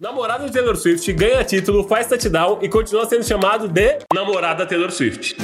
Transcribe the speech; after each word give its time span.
Namorada 0.00 0.44
de 0.44 0.50
Taylor 0.50 0.76
Swift 0.76 1.12
ganha 1.12 1.44
título, 1.44 1.86
faz 1.86 2.08
touchdown 2.08 2.58
e 2.60 2.68
continua 2.68 3.06
sendo 3.06 3.22
chamado 3.24 3.68
de 3.68 4.00
Namorada 4.12 4.66
Taylor 4.66 4.90
Swift. 4.90 5.36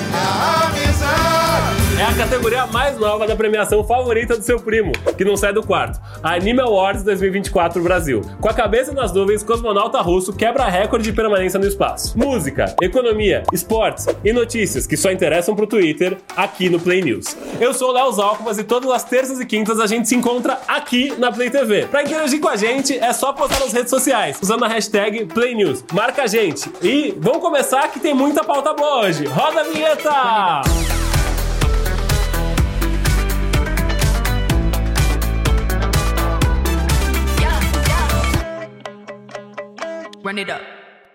É 2.01 2.03
a 2.03 2.15
categoria 2.15 2.67
mais 2.67 2.99
nova 2.99 3.27
da 3.27 3.37
premiação 3.37 3.85
favorita 3.85 4.35
do 4.35 4.43
seu 4.43 4.59
primo, 4.59 4.91
que 5.19 5.23
não 5.23 5.37
sai 5.37 5.53
do 5.53 5.63
quarto, 5.63 6.01
a 6.23 6.33
Anime 6.33 6.63
Awards 6.63 7.03
2024 7.03 7.83
Brasil. 7.83 8.23
Com 8.41 8.49
a 8.49 8.55
cabeça 8.55 8.91
nas 8.95 9.13
nuvens, 9.13 9.43
cosmonauta 9.43 10.01
russo 10.01 10.33
quebra 10.33 10.65
recorde 10.65 11.05
de 11.05 11.13
permanência 11.15 11.61
no 11.61 11.67
espaço. 11.67 12.19
Música, 12.19 12.75
economia, 12.81 13.43
esportes 13.53 14.07
e 14.25 14.33
notícias 14.33 14.87
que 14.87 14.97
só 14.97 15.13
interessam 15.13 15.55
pro 15.55 15.67
Twitter, 15.67 16.17
aqui 16.35 16.71
no 16.71 16.81
Play 16.81 17.03
News. 17.03 17.37
Eu 17.61 17.75
sou 17.75 17.91
o 17.91 17.93
Léo 17.93 18.11
Zalcomas 18.13 18.57
e 18.59 18.65
todas 18.65 18.91
as 18.91 19.05
terças 19.05 19.39
e 19.39 19.45
quintas 19.45 19.79
a 19.79 19.87
gente 19.87 20.09
se 20.09 20.17
encontra 20.17 20.59
aqui 20.67 21.13
na 21.19 21.31
Play 21.31 21.51
TV. 21.51 21.87
Pra 21.87 22.03
interagir 22.03 22.41
com 22.41 22.49
a 22.49 22.57
gente, 22.57 22.99
é 22.99 23.13
só 23.13 23.31
postar 23.35 23.61
nas 23.61 23.75
redes 23.75 23.91
sociais, 23.91 24.39
usando 24.43 24.65
a 24.65 24.69
hashtag 24.69 25.27
Play 25.27 25.55
News. 25.55 25.85
Marca 25.93 26.23
a 26.23 26.27
gente. 26.27 26.67
E 26.81 27.15
vamos 27.19 27.43
começar 27.43 27.87
que 27.89 28.01
tem 28.01 28.15
muita 28.15 28.43
pauta 28.43 28.73
boa 28.73 29.05
hoje. 29.05 29.27
Roda 29.27 29.61
a 29.61 29.65
vinheta! 29.65 31.00
Run 40.23 40.39
it 40.39 40.51
up. 40.51 40.61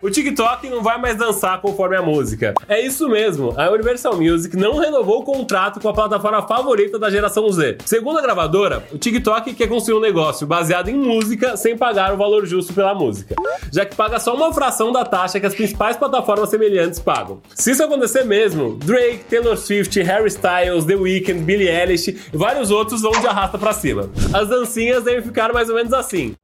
O 0.01 0.09
TikTok 0.09 0.69
não 0.69 0.83
vai 0.83 0.99
mais 0.99 1.15
dançar 1.15 1.59
conforme 1.61 1.95
a 1.95 2.01
música. 2.01 2.53
É 2.67 2.79
isso 2.79 3.07
mesmo, 3.09 3.53
a 3.57 3.71
Universal 3.71 4.17
Music 4.17 4.55
não 4.55 4.77
renovou 4.77 5.21
o 5.21 5.23
contrato 5.23 5.79
com 5.79 5.89
a 5.89 5.93
plataforma 5.93 6.45
favorita 6.45 6.99
da 6.99 7.09
geração 7.09 7.49
Z. 7.49 7.77
Segundo 7.85 8.19
a 8.19 8.21
gravadora, 8.21 8.83
o 8.91 8.97
TikTok 8.97 9.53
quer 9.53 9.67
construir 9.67 9.97
um 9.97 10.01
negócio 10.01 10.45
baseado 10.45 10.89
em 10.89 10.95
música 10.95 11.55
sem 11.57 11.77
pagar 11.77 12.13
o 12.13 12.17
valor 12.17 12.45
justo 12.45 12.73
pela 12.73 12.93
música, 12.93 13.35
já 13.71 13.85
que 13.85 13.95
paga 13.95 14.19
só 14.19 14.35
uma 14.35 14.53
fração 14.53 14.91
da 14.91 15.05
taxa 15.05 15.39
que 15.39 15.45
as 15.45 15.55
principais 15.55 15.97
plataformas 15.97 16.49
semelhantes 16.49 16.99
pagam. 16.99 17.41
Se 17.55 17.71
isso 17.71 17.83
acontecer 17.83 18.25
mesmo, 18.25 18.75
Drake, 18.75 19.23
Taylor 19.29 19.57
Swift, 19.57 19.99
Harry 20.03 20.27
Styles, 20.27 20.85
The 20.85 20.95
Weeknd, 20.95 21.41
Billie 21.41 21.69
Eilish 21.69 22.09
e 22.09 22.37
vários 22.37 22.69
outros 22.69 23.01
vão 23.01 23.13
de 23.13 23.25
arrasta 23.25 23.57
pra 23.57 23.73
cima. 23.73 24.09
As 24.33 24.49
dancinhas 24.49 25.03
devem 25.03 25.23
ficar 25.23 25.51
mais 25.53 25.69
ou 25.69 25.75
menos 25.75 25.93
assim. 25.93 26.35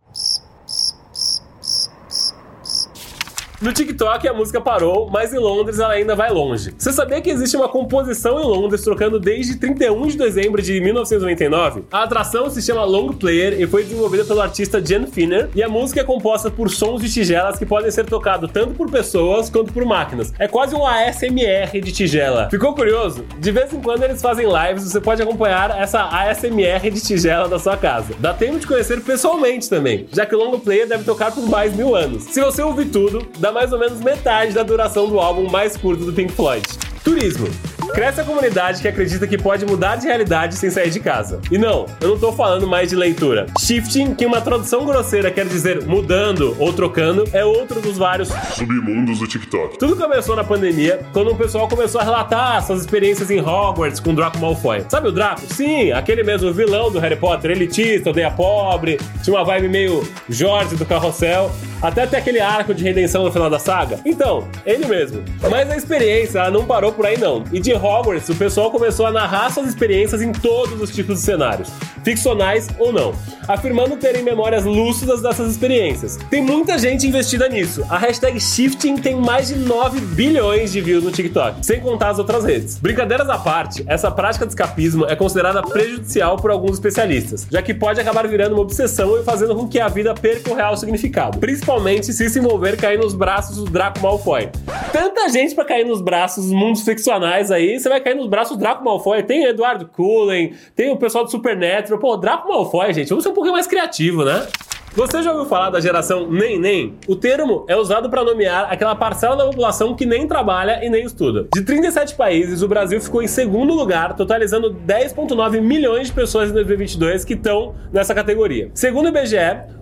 No 3.62 3.72
TikTok 3.72 4.28
a 4.28 4.34
música 4.34 4.60
parou, 4.60 5.08
mas 5.12 5.32
em 5.32 5.38
Londres 5.38 5.78
ela 5.78 5.94
ainda 5.94 6.16
vai 6.16 6.32
longe. 6.32 6.74
Você 6.76 6.92
sabia 6.92 7.22
que 7.22 7.30
existe 7.30 7.56
uma 7.56 7.70
composição 7.70 8.40
em 8.40 8.44
Londres 8.44 8.82
trocando 8.82 9.20
desde 9.20 9.56
31 9.56 10.08
de 10.08 10.18
dezembro 10.18 10.60
de 10.64 10.82
1999? 10.82 11.84
A 11.92 12.02
atração 12.02 12.50
se 12.50 12.60
chama 12.60 12.84
Long 12.84 13.10
Player 13.10 13.62
e 13.62 13.68
foi 13.68 13.84
desenvolvida 13.84 14.26
pelo 14.26 14.42
artista 14.42 14.84
Jen 14.84 15.06
Finner 15.06 15.48
e 15.54 15.62
a 15.62 15.70
música 15.70 16.02
é 16.02 16.04
composta 16.04 16.50
por 16.50 16.72
sons 16.72 17.04
de 17.04 17.14
tigelas 17.14 17.60
que 17.60 17.66
podem 17.66 17.92
ser 17.92 18.08
tocados 18.08 18.50
tanto 18.52 18.74
por 18.74 18.90
pessoas 18.90 19.48
quanto 19.48 19.72
por 19.72 19.86
máquinas. 19.86 20.34
É 20.40 20.48
quase 20.48 20.74
um 20.74 20.84
ASMR 20.84 21.80
de 21.80 21.92
tigela. 21.92 22.50
Ficou 22.50 22.74
curioso? 22.74 23.24
De 23.38 23.52
vez 23.52 23.72
em 23.72 23.80
quando 23.80 24.02
eles 24.02 24.24
fazem 24.24 24.48
lives, 24.48 24.86
você 24.86 25.00
pode 25.00 25.22
acompanhar 25.22 25.80
essa 25.80 26.02
ASMR 26.06 26.90
de 26.90 27.00
tigela 27.00 27.48
da 27.48 27.60
sua 27.60 27.78
casa. 27.78 28.16
Dá 28.18 28.34
tempo 28.34 28.58
de 28.58 28.66
conhecer 28.66 29.02
pessoalmente 29.02 29.70
também, 29.70 30.08
já 30.12 30.26
que 30.26 30.36
o 30.36 30.40
Long 30.40 30.58
Player 30.58 30.88
deve 30.88 31.04
tocar 31.04 31.32
por 31.32 31.48
mais 31.48 31.76
mil 31.76 31.96
anos. 31.96 32.24
Se 32.24 32.42
você 32.42 32.64
ouvir 32.64 32.86
tudo, 32.86 33.24
dá 33.38 33.51
mais 33.52 33.74
ou 33.74 33.80
menos 33.80 34.00
metade 34.00 34.54
da 34.54 34.64
duração 34.64 35.08
do 35.08 35.20
álbum 35.20 35.50
mais 35.50 35.78
curto 35.78 36.06
do 36.06 36.14
Pink 36.14 36.32
Floyd. 36.34 36.66
Turismo. 37.04 37.48
Cresce 37.94 38.22
a 38.22 38.24
comunidade 38.24 38.82
que 38.82 38.88
acredita 38.88 39.28
que 39.28 39.38
pode 39.38 39.66
mudar 39.66 39.98
de 39.98 40.08
realidade 40.08 40.56
sem 40.56 40.70
sair 40.70 40.90
de 40.90 41.00
casa. 41.00 41.42
E 41.52 41.58
não, 41.58 41.86
eu 42.00 42.10
não 42.10 42.18
tô 42.18 42.32
falando 42.32 42.66
mais 42.66 42.90
de 42.90 42.96
leitura. 42.96 43.48
Shifting, 43.60 44.16
que 44.16 44.26
uma 44.26 44.40
tradução 44.40 44.86
grosseira 44.86 45.30
quer 45.30 45.46
dizer 45.46 45.86
mudando 45.86 46.56
ou 46.58 46.72
trocando, 46.72 47.26
é 47.34 47.44
outro 47.44 47.82
dos 47.82 47.98
vários 47.98 48.30
submundos 48.56 49.20
do 49.20 49.28
TikTok. 49.28 49.78
Tudo 49.78 49.98
começou 49.98 50.36
na 50.36 50.44
pandemia, 50.44 51.02
quando 51.12 51.32
o 51.32 51.36
pessoal 51.36 51.68
começou 51.68 52.00
a 52.00 52.04
relatar 52.04 52.66
suas 52.66 52.82
experiências 52.82 53.30
em 53.30 53.42
Hogwarts 53.42 54.00
com 54.00 54.16
Draco 54.16 54.38
Malfoy. 54.38 54.86
Sabe 54.88 55.10
o 55.10 55.12
Draco? 55.12 55.42
Sim, 55.42 55.92
aquele 55.92 56.24
mesmo 56.24 56.54
vilão 56.54 56.90
do 56.90 57.00
Harry 57.00 57.18
Potter, 57.18 57.52
elitista, 57.52 58.10
odeia 58.10 58.32
pobre, 58.32 59.00
tinha 59.22 59.36
uma 59.36 59.44
vibe 59.44 59.68
meio 59.68 60.08
Jorge 60.30 60.76
do 60.76 60.86
Carrossel, 60.86 61.52
até 61.82 62.06
ter 62.06 62.18
aquele 62.18 62.40
arco 62.40 62.74
de 62.74 62.84
redenção 62.84 63.24
no 63.24 63.32
final 63.32 63.50
da 63.50 63.60
saga. 63.60 64.00
Então, 64.06 64.48
ele 64.66 64.86
mesmo. 64.86 65.24
Mas 65.50 65.70
a 65.70 65.76
experiência, 65.76 66.40
ela 66.40 66.52
não 66.52 66.66
parou 66.66 66.94
por 66.94 67.06
aí 67.06 67.18
não. 67.18 67.44
E 67.52 67.60
de 67.60 67.81
Hogwarts, 67.82 68.30
o 68.30 68.36
pessoal 68.36 68.70
começou 68.70 69.06
a 69.06 69.12
narrar 69.12 69.52
suas 69.52 69.68
experiências 69.68 70.22
em 70.22 70.32
todos 70.32 70.80
os 70.80 70.94
tipos 70.94 71.20
de 71.20 71.26
cenários, 71.26 71.70
ficcionais 72.04 72.68
ou 72.78 72.92
não, 72.94 73.14
afirmando 73.48 73.98
terem 73.98 74.24
memórias 74.24 74.66
lúcidas 74.66 75.22
dessas 75.22 75.52
experiências. 75.52 76.18
Tem 76.30 76.42
muita 76.42 76.78
gente 76.78 77.08
investida 77.08 77.48
nisso. 77.50 77.86
A 77.90 77.98
hashtag 77.98 78.40
Shifting 78.40 78.96
tem 78.98 79.16
mais 79.16 79.48
de 79.48 79.56
9 79.56 80.00
bilhões 80.02 80.72
de 80.72 80.82
views 80.82 81.04
no 81.04 81.12
TikTok, 81.12 81.66
sem 81.66 81.80
contar 81.80 82.10
as 82.10 82.20
outras 82.20 82.46
redes. 82.46 82.78
Brincadeiras 82.78 83.30
à 83.30 83.38
parte, 83.38 83.84
essa 83.88 84.12
prática 84.12 84.46
de 84.46 84.52
escapismo 84.52 85.06
é 85.06 85.16
considerada 85.16 85.62
prejudicial 85.62 86.38
por 86.38 86.52
alguns 86.52 86.74
especialistas, 86.74 87.48
já 87.50 87.62
que 87.62 87.74
pode 87.74 88.00
acabar 88.00 88.28
virando 88.28 88.54
uma 88.54 88.62
obsessão 88.62 89.20
e 89.20 89.24
fazendo 89.24 89.56
com 89.56 89.68
que 89.68 89.80
a 89.80 89.88
vida 89.88 90.14
perca 90.14 90.52
o 90.52 90.56
real 90.56 90.76
significado, 90.78 91.40
principalmente 91.40 92.14
se 92.14 92.30
se 92.30 92.40
envolver 92.40 92.78
cair 92.78 92.98
nos 92.98 93.14
braços 93.14 93.58
do 93.58 93.66
Draco 93.66 94.00
Malfoy. 94.00 94.50
Tanta 94.92 95.30
gente 95.30 95.56
para 95.56 95.66
cair 95.66 95.86
nos 95.86 96.02
braços 96.02 96.46
dos 96.46 96.54
mundos 96.54 96.82
ficcionais 96.82 97.52
aí, 97.52 97.71
você 97.80 97.90
vai 97.90 98.02
cair 98.02 98.16
nos 98.16 98.28
braços 98.28 98.58
do 98.58 98.60
Draco 98.60 98.84
Malfoy. 98.84 99.24
Tem 99.24 99.46
Eduardo 99.46 99.88
Cullen, 99.88 100.54
tem 100.76 100.92
o 100.92 100.98
pessoal 100.98 101.24
do 101.24 101.32
Supernatural. 101.32 102.00
Pô, 102.00 102.18
Draco 102.18 102.48
Malfoy, 102.48 102.94
gente, 102.94 103.10
vamos 103.10 103.24
ser 103.24 103.30
um 103.30 103.34
pouquinho 103.34 103.54
mais 103.54 103.68
criativo, 103.68 104.24
né? 104.24 104.48
Você 104.94 105.24
já 105.24 105.32
ouviu 105.32 105.46
falar 105.48 105.70
da 105.70 105.80
geração 105.80 106.30
nem 106.30 106.60
nem? 106.60 106.96
O 107.08 107.16
termo 107.16 107.64
é 107.70 107.78
usado 107.78 108.10
para 108.10 108.26
nomear 108.26 108.68
aquela 108.70 108.94
parcela 108.94 109.38
da 109.38 109.46
população 109.46 109.96
que 109.96 110.06
nem 110.06 110.28
trabalha 110.28 110.84
e 110.84 110.90
nem 110.90 111.06
estuda. 111.06 111.48
De 111.54 111.62
37 111.62 112.16
países, 112.16 112.62
o 112.62 112.68
Brasil 112.68 113.00
ficou 113.00 113.24
em 113.24 113.28
segundo 113.28 113.74
lugar, 113.74 114.18
totalizando 114.18 114.76
10,9 114.86 115.62
milhões 115.62 116.08
de 116.08 116.14
pessoas 116.14 116.50
em 116.50 116.54
2022 116.54 117.24
que 117.24 117.36
estão 117.36 117.74
nessa 117.94 118.14
categoria. 118.14 118.70
Segundo 118.74 119.06
o 119.06 119.10
IBGE, 119.10 119.38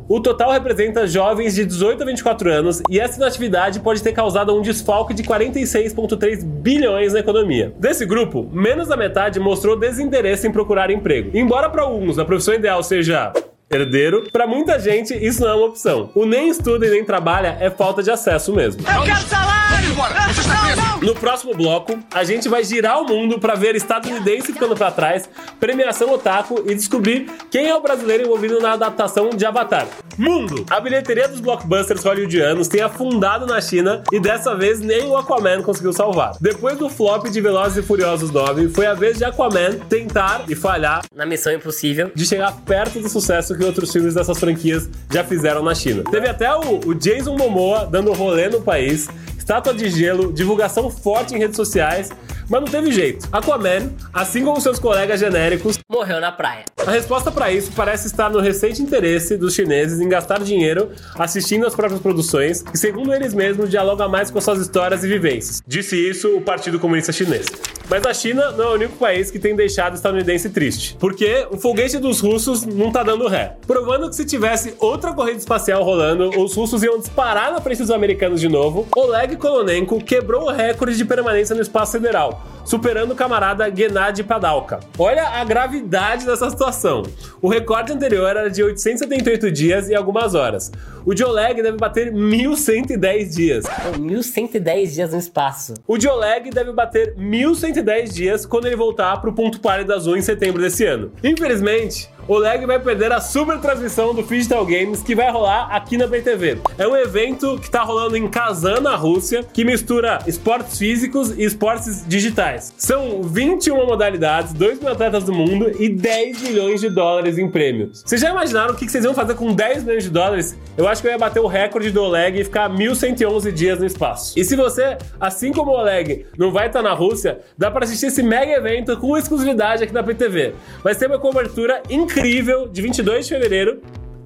o 0.09 0.19
total 0.19 0.51
representa 0.51 1.05
jovens 1.05 1.53
de 1.53 1.63
18 1.63 2.01
a 2.01 2.05
24 2.07 2.51
anos 2.51 2.81
e 2.89 2.99
essa 2.99 3.17
inatividade 3.17 3.79
pode 3.79 4.01
ter 4.01 4.11
causado 4.11 4.57
um 4.57 4.61
desfalque 4.61 5.13
de 5.13 5.21
46,3 5.21 6.43
bilhões 6.43 7.13
na 7.13 7.19
economia. 7.19 7.71
Desse 7.77 8.07
grupo, 8.07 8.49
menos 8.51 8.87
da 8.87 8.97
metade 8.97 9.39
mostrou 9.39 9.77
desinteresse 9.77 10.47
em 10.47 10.51
procurar 10.51 10.89
emprego. 10.89 11.29
Embora 11.37 11.69
para 11.69 11.83
alguns 11.83 12.17
a 12.17 12.25
profissão 12.25 12.55
ideal 12.55 12.81
seja 12.81 13.31
herdeiro, 13.69 14.27
para 14.31 14.47
muita 14.47 14.79
gente 14.79 15.13
isso 15.13 15.41
não 15.41 15.49
é 15.49 15.53
uma 15.53 15.67
opção. 15.67 16.09
O 16.15 16.25
nem 16.25 16.49
estuda 16.49 16.87
e 16.87 16.89
nem 16.89 17.05
trabalha 17.05 17.55
é 17.59 17.69
falta 17.69 18.01
de 18.01 18.09
acesso 18.09 18.51
mesmo. 18.51 18.81
Eu 18.81 19.03
quero 19.03 19.21
salário! 19.27 19.68
Não, 19.95 20.75
não! 20.75 20.99
No 21.01 21.15
próximo 21.15 21.53
bloco, 21.55 21.97
a 22.13 22.23
gente 22.23 22.49
vai 22.49 22.63
girar 22.63 23.01
o 23.01 23.07
mundo 23.07 23.39
para 23.39 23.55
ver 23.55 23.75
estadunidense 23.75 24.53
ficando 24.53 24.75
para 24.75 24.91
trás, 24.91 25.29
premiação 25.59 26.13
otaku 26.13 26.63
e 26.67 26.75
descobrir 26.75 27.27
quem 27.49 27.67
é 27.67 27.75
o 27.75 27.81
brasileiro 27.81 28.23
envolvido 28.23 28.59
na 28.59 28.73
adaptação 28.73 29.29
de 29.29 29.45
Avatar. 29.45 29.87
Mundo! 30.17 30.65
A 30.69 30.79
bilheteria 30.79 31.27
dos 31.27 31.39
blockbusters 31.39 32.03
hollywoodianos 32.03 32.67
tem 32.67 32.81
afundado 32.81 33.45
na 33.45 33.61
China 33.61 34.03
e 34.11 34.19
dessa 34.19 34.55
vez 34.55 34.81
nem 34.81 35.07
o 35.07 35.17
Aquaman 35.17 35.61
conseguiu 35.61 35.93
salvar. 35.93 36.33
Depois 36.41 36.77
do 36.77 36.89
flop 36.89 37.27
de 37.27 37.39
Velozes 37.39 37.77
e 37.77 37.81
Furiosos 37.81 38.31
9, 38.31 38.69
foi 38.69 38.85
a 38.85 38.93
vez 38.93 39.17
de 39.17 39.23
Aquaman 39.23 39.79
tentar 39.87 40.43
e 40.49 40.55
falhar 40.55 41.05
na 41.15 41.25
Missão 41.25 41.53
Impossível 41.53 42.11
de 42.13 42.25
chegar 42.25 42.51
perto 42.65 42.99
do 42.99 43.09
sucesso 43.09 43.57
que 43.57 43.63
outros 43.63 43.91
filmes 43.91 44.13
dessas 44.13 44.37
franquias 44.37 44.89
já 45.09 45.23
fizeram 45.23 45.63
na 45.63 45.73
China. 45.73 46.03
Teve 46.11 46.27
até 46.27 46.53
o, 46.53 46.79
o 46.85 46.93
Jason 46.93 47.35
Momoa 47.37 47.87
dando 47.89 48.11
rolê 48.11 48.49
no 48.49 48.61
país, 48.61 49.07
estátua 49.49 49.73
de 49.73 49.89
gelo, 49.89 50.31
divulgação 50.31 50.91
forte 50.91 51.33
em 51.33 51.39
redes 51.39 51.55
sociais, 51.55 52.11
mas 52.49 52.61
não 52.61 52.67
teve 52.67 52.91
jeito. 52.91 53.27
Aquaman, 53.31 53.91
assim 54.13 54.43
como 54.43 54.59
seus 54.59 54.79
colegas 54.79 55.19
genéricos, 55.19 55.77
morreu 55.89 56.19
na 56.19 56.31
praia. 56.31 56.65
a 56.85 56.91
resposta 56.91 57.31
para 57.31 57.51
isso 57.51 57.71
parece 57.75 58.07
estar 58.07 58.29
no 58.29 58.39
recente 58.39 58.81
interesse 58.81 59.37
dos 59.37 59.53
chineses 59.53 59.99
em 59.99 60.09
gastar 60.09 60.39
dinheiro 60.39 60.89
assistindo 61.15 61.65
às 61.65 61.75
próprias 61.75 62.01
produções, 62.01 62.61
que, 62.61 62.77
segundo 62.77 63.13
eles 63.13 63.33
mesmos, 63.33 63.69
dialoga 63.69 64.07
mais 64.07 64.31
com 64.31 64.41
suas 64.41 64.59
histórias 64.59 65.03
e 65.03 65.07
vivências. 65.07 65.61
Disse 65.65 65.95
isso 65.95 66.35
o 66.35 66.41
Partido 66.41 66.79
Comunista 66.79 67.11
Chinês. 67.11 67.47
Mas 67.89 68.05
a 68.05 68.13
China 68.13 68.51
não 68.51 68.65
é 68.65 68.67
o 68.67 68.73
único 68.73 68.95
país 68.97 69.31
que 69.31 69.39
tem 69.39 69.55
deixado 69.55 69.93
o 69.93 69.95
estadunidense 69.95 70.49
triste, 70.49 70.95
porque 70.99 71.47
o 71.49 71.57
foguete 71.57 71.97
dos 71.97 72.19
russos 72.19 72.63
não 72.63 72.91
tá 72.91 73.01
dando 73.01 73.27
ré. 73.27 73.55
Provando 73.65 74.07
que 74.09 74.15
se 74.15 74.25
tivesse 74.25 74.75
outra 74.79 75.11
corrida 75.11 75.39
espacial 75.39 75.83
rolando, 75.83 76.29
os 76.39 76.53
russos 76.53 76.83
iam 76.83 76.99
disparar 76.99 77.51
na 77.51 77.59
frente 77.59 77.79
dos 77.79 77.89
americanos 77.89 78.39
de 78.39 78.47
novo, 78.47 78.87
Oleg 78.95 79.35
Kolonenko 79.37 80.03
quebrou 80.03 80.43
o 80.43 80.51
recorde 80.51 80.95
de 80.97 81.05
permanência 81.05 81.55
no 81.55 81.61
espaço 81.61 81.93
federal, 81.93 82.38
superando 82.65 83.11
o 83.11 83.15
camarada 83.15 83.73
Gennady 83.75 84.23
Padalka. 84.23 84.79
Olha 84.97 85.27
a 85.27 85.43
gravidade 85.43 86.25
dessa 86.25 86.49
situação. 86.49 87.03
O 87.41 87.49
recorde 87.49 87.93
anterior 87.93 88.29
era 88.29 88.49
de 88.49 88.61
878 88.61 89.51
dias 89.51 89.89
e 89.89 89.95
algumas 89.95 90.35
horas. 90.35 90.71
O 91.05 91.15
de 91.15 91.23
Oleg 91.23 91.63
deve 91.63 91.77
bater 91.77 92.11
1110 92.11 93.35
dias. 93.35 93.65
Pô, 93.65 93.97
1110 93.97 94.93
dias 94.93 95.11
no 95.11 95.17
espaço. 95.17 95.73
O 95.87 95.97
de 95.97 96.07
Oleg 96.07 96.51
deve 96.51 96.71
bater 96.71 97.15
1110 97.17 97.79
110 97.89 98.13
dias 98.13 98.45
quando 98.45 98.65
ele 98.65 98.75
voltar 98.75 99.19
pro 99.21 99.33
ponto 99.33 99.59
pálido 99.59 99.93
azul 99.93 100.15
em 100.15 100.21
setembro 100.21 100.61
desse 100.61 100.85
ano. 100.85 101.11
Infelizmente, 101.23 102.09
o 102.29 102.37
Leg 102.37 102.63
vai 102.63 102.79
perder 102.79 103.11
a 103.11 103.19
super 103.19 103.59
transmissão 103.59 104.13
do 104.13 104.21
Digital 104.21 104.63
Games 104.63 105.01
que 105.01 105.15
vai 105.15 105.31
rolar 105.31 105.67
aqui 105.71 105.97
na 105.97 106.05
BTV. 106.05 106.59
É 106.77 106.87
um 106.87 106.95
evento 106.95 107.57
que 107.57 107.71
tá 107.71 107.81
rolando 107.81 108.15
em 108.15 108.27
Kazan, 108.27 108.81
na 108.81 108.95
Rússia, 108.95 109.43
que 109.51 109.65
mistura 109.65 110.19
esportes 110.27 110.77
físicos 110.77 111.31
e 111.31 111.43
esportes 111.43 112.05
digitais. 112.07 112.71
São 112.77 113.23
21 113.23 113.83
modalidades, 113.83 114.53
2 114.53 114.79
mil 114.79 114.91
atletas 114.91 115.23
do 115.23 115.33
mundo 115.33 115.71
e 115.81 115.89
10 115.89 116.43
milhões 116.43 116.79
de 116.79 116.91
dólares 116.91 117.39
em 117.39 117.49
prêmios. 117.49 118.03
Vocês 118.05 118.21
já 118.21 118.29
imaginaram 118.29 118.75
o 118.75 118.77
que 118.77 118.87
vocês 118.87 119.03
iam 119.03 119.15
fazer 119.15 119.33
com 119.33 119.51
10 119.51 119.83
milhões 119.83 120.03
de 120.03 120.11
dólares? 120.11 120.55
Eu 120.77 120.87
acho 120.87 121.01
que 121.01 121.07
eu 121.07 121.11
ia 121.11 121.17
bater 121.17 121.39
o 121.39 121.47
recorde 121.47 121.89
do 121.89 122.03
Oleg 122.03 122.39
e 122.39 122.43
ficar 122.43 122.69
1.111 122.69 123.51
dias 123.51 123.79
no 123.79 123.87
espaço. 123.87 124.37
E 124.37 124.45
se 124.45 124.55
você, 124.55 124.99
assim 125.19 125.51
como 125.51 125.71
o 125.71 125.79
Oleg, 125.79 126.27
não 126.37 126.51
vai 126.51 126.67
estar 126.67 126.83
na 126.83 126.93
Rússia, 126.93 127.39
dá 127.57 127.71
para 127.71 127.85
assistir 127.85 128.05
esse 128.05 128.21
mega 128.21 128.51
evento 128.51 128.95
com 128.97 129.17
exclusividade 129.17 129.83
aqui 129.83 129.93
na 129.93 130.03
PTV. 130.03 130.53
Vai 130.83 130.93
ser 130.93 131.07
uma 131.07 131.17
cobertura 131.17 131.81
incrível 131.89 132.18
incrível 132.19 132.67
de 132.67 132.81
22 132.81 133.25
de 133.25 133.33
fevereiro, 133.33 133.81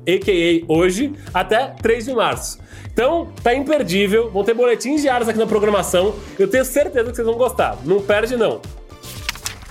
a.k.a. 0.08 0.72
hoje, 0.72 1.14
até 1.34 1.68
3 1.82 2.06
de 2.06 2.14
março. 2.14 2.60
Então, 2.92 3.32
tá 3.42 3.56
imperdível, 3.56 4.30
vão 4.30 4.44
ter 4.44 4.54
boletins 4.54 5.02
diários 5.02 5.28
aqui 5.28 5.40
na 5.40 5.48
programação, 5.48 6.14
eu 6.38 6.48
tenho 6.48 6.66
certeza 6.66 7.10
que 7.10 7.16
vocês 7.16 7.26
vão 7.26 7.38
gostar, 7.38 7.78
não 7.86 8.02
perde 8.02 8.36
não. 8.36 8.62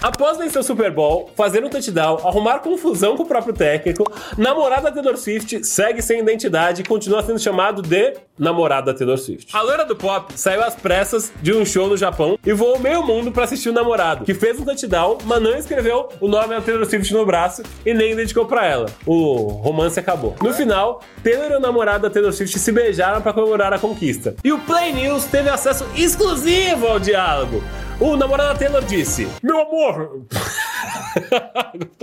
Após 0.02 0.36
vencer 0.36 0.60
o 0.60 0.64
Super 0.64 0.90
Bowl, 0.90 1.30
fazer 1.36 1.64
um 1.64 1.68
touchdown, 1.68 2.18
arrumar 2.26 2.58
confusão 2.58 3.16
com 3.16 3.22
o 3.22 3.26
próprio 3.26 3.54
técnico, 3.54 4.04
namorada 4.36 4.90
da 4.90 4.90
Taylor 4.90 5.16
Swift 5.16 5.64
segue 5.64 6.02
sem 6.02 6.18
identidade 6.18 6.82
e 6.82 6.84
continua 6.84 7.22
sendo 7.22 7.38
chamado 7.38 7.80
de 7.80 8.14
namorada 8.36 8.92
da 8.92 8.98
Taylor 8.98 9.16
Swift. 9.16 9.54
A 9.56 9.62
loira 9.62 9.84
do 9.84 9.94
pop 9.94 10.32
saiu 10.34 10.60
às 10.64 10.74
pressas 10.74 11.32
de 11.40 11.54
um 11.54 11.64
show 11.64 11.86
no 11.86 11.96
Japão 11.96 12.36
e 12.44 12.52
voou 12.52 12.80
meio 12.80 13.06
mundo 13.06 13.30
para 13.30 13.44
assistir 13.44 13.68
o 13.68 13.72
namorado, 13.72 14.24
que 14.24 14.34
fez 14.34 14.58
um 14.58 14.64
touchdown, 14.64 15.18
mas 15.24 15.40
não 15.40 15.54
escreveu 15.54 16.08
o 16.20 16.26
nome 16.26 16.48
da 16.48 16.60
Taylor 16.60 16.84
Swift 16.84 17.14
no 17.14 17.24
braço 17.24 17.62
e 17.86 17.94
nem 17.94 18.16
dedicou 18.16 18.44
para 18.44 18.66
ela. 18.66 18.86
O 19.06 19.36
romance 19.62 20.00
acabou. 20.00 20.34
No 20.42 20.52
final, 20.52 21.00
Taylor 21.22 21.52
e 21.52 21.54
o 21.54 21.60
namorado 21.60 22.02
da 22.02 22.10
Taylor 22.10 22.32
Swift 22.32 22.58
se 22.58 22.72
beijaram 22.72 23.22
para 23.22 23.32
comemorar 23.32 23.72
a 23.72 23.78
conquista. 23.78 24.34
E 24.42 24.52
o 24.52 24.58
Play 24.58 24.92
News 24.94 25.26
teve 25.26 25.48
acesso 25.48 25.86
exclusivo 25.94 26.88
ao 26.88 26.98
diálogo. 26.98 27.62
O 28.02 28.16
namorado 28.16 28.54
da 28.54 28.58
Taylor 28.58 28.84
disse: 28.84 29.28
Meu 29.40 29.60
amor! 29.60 30.26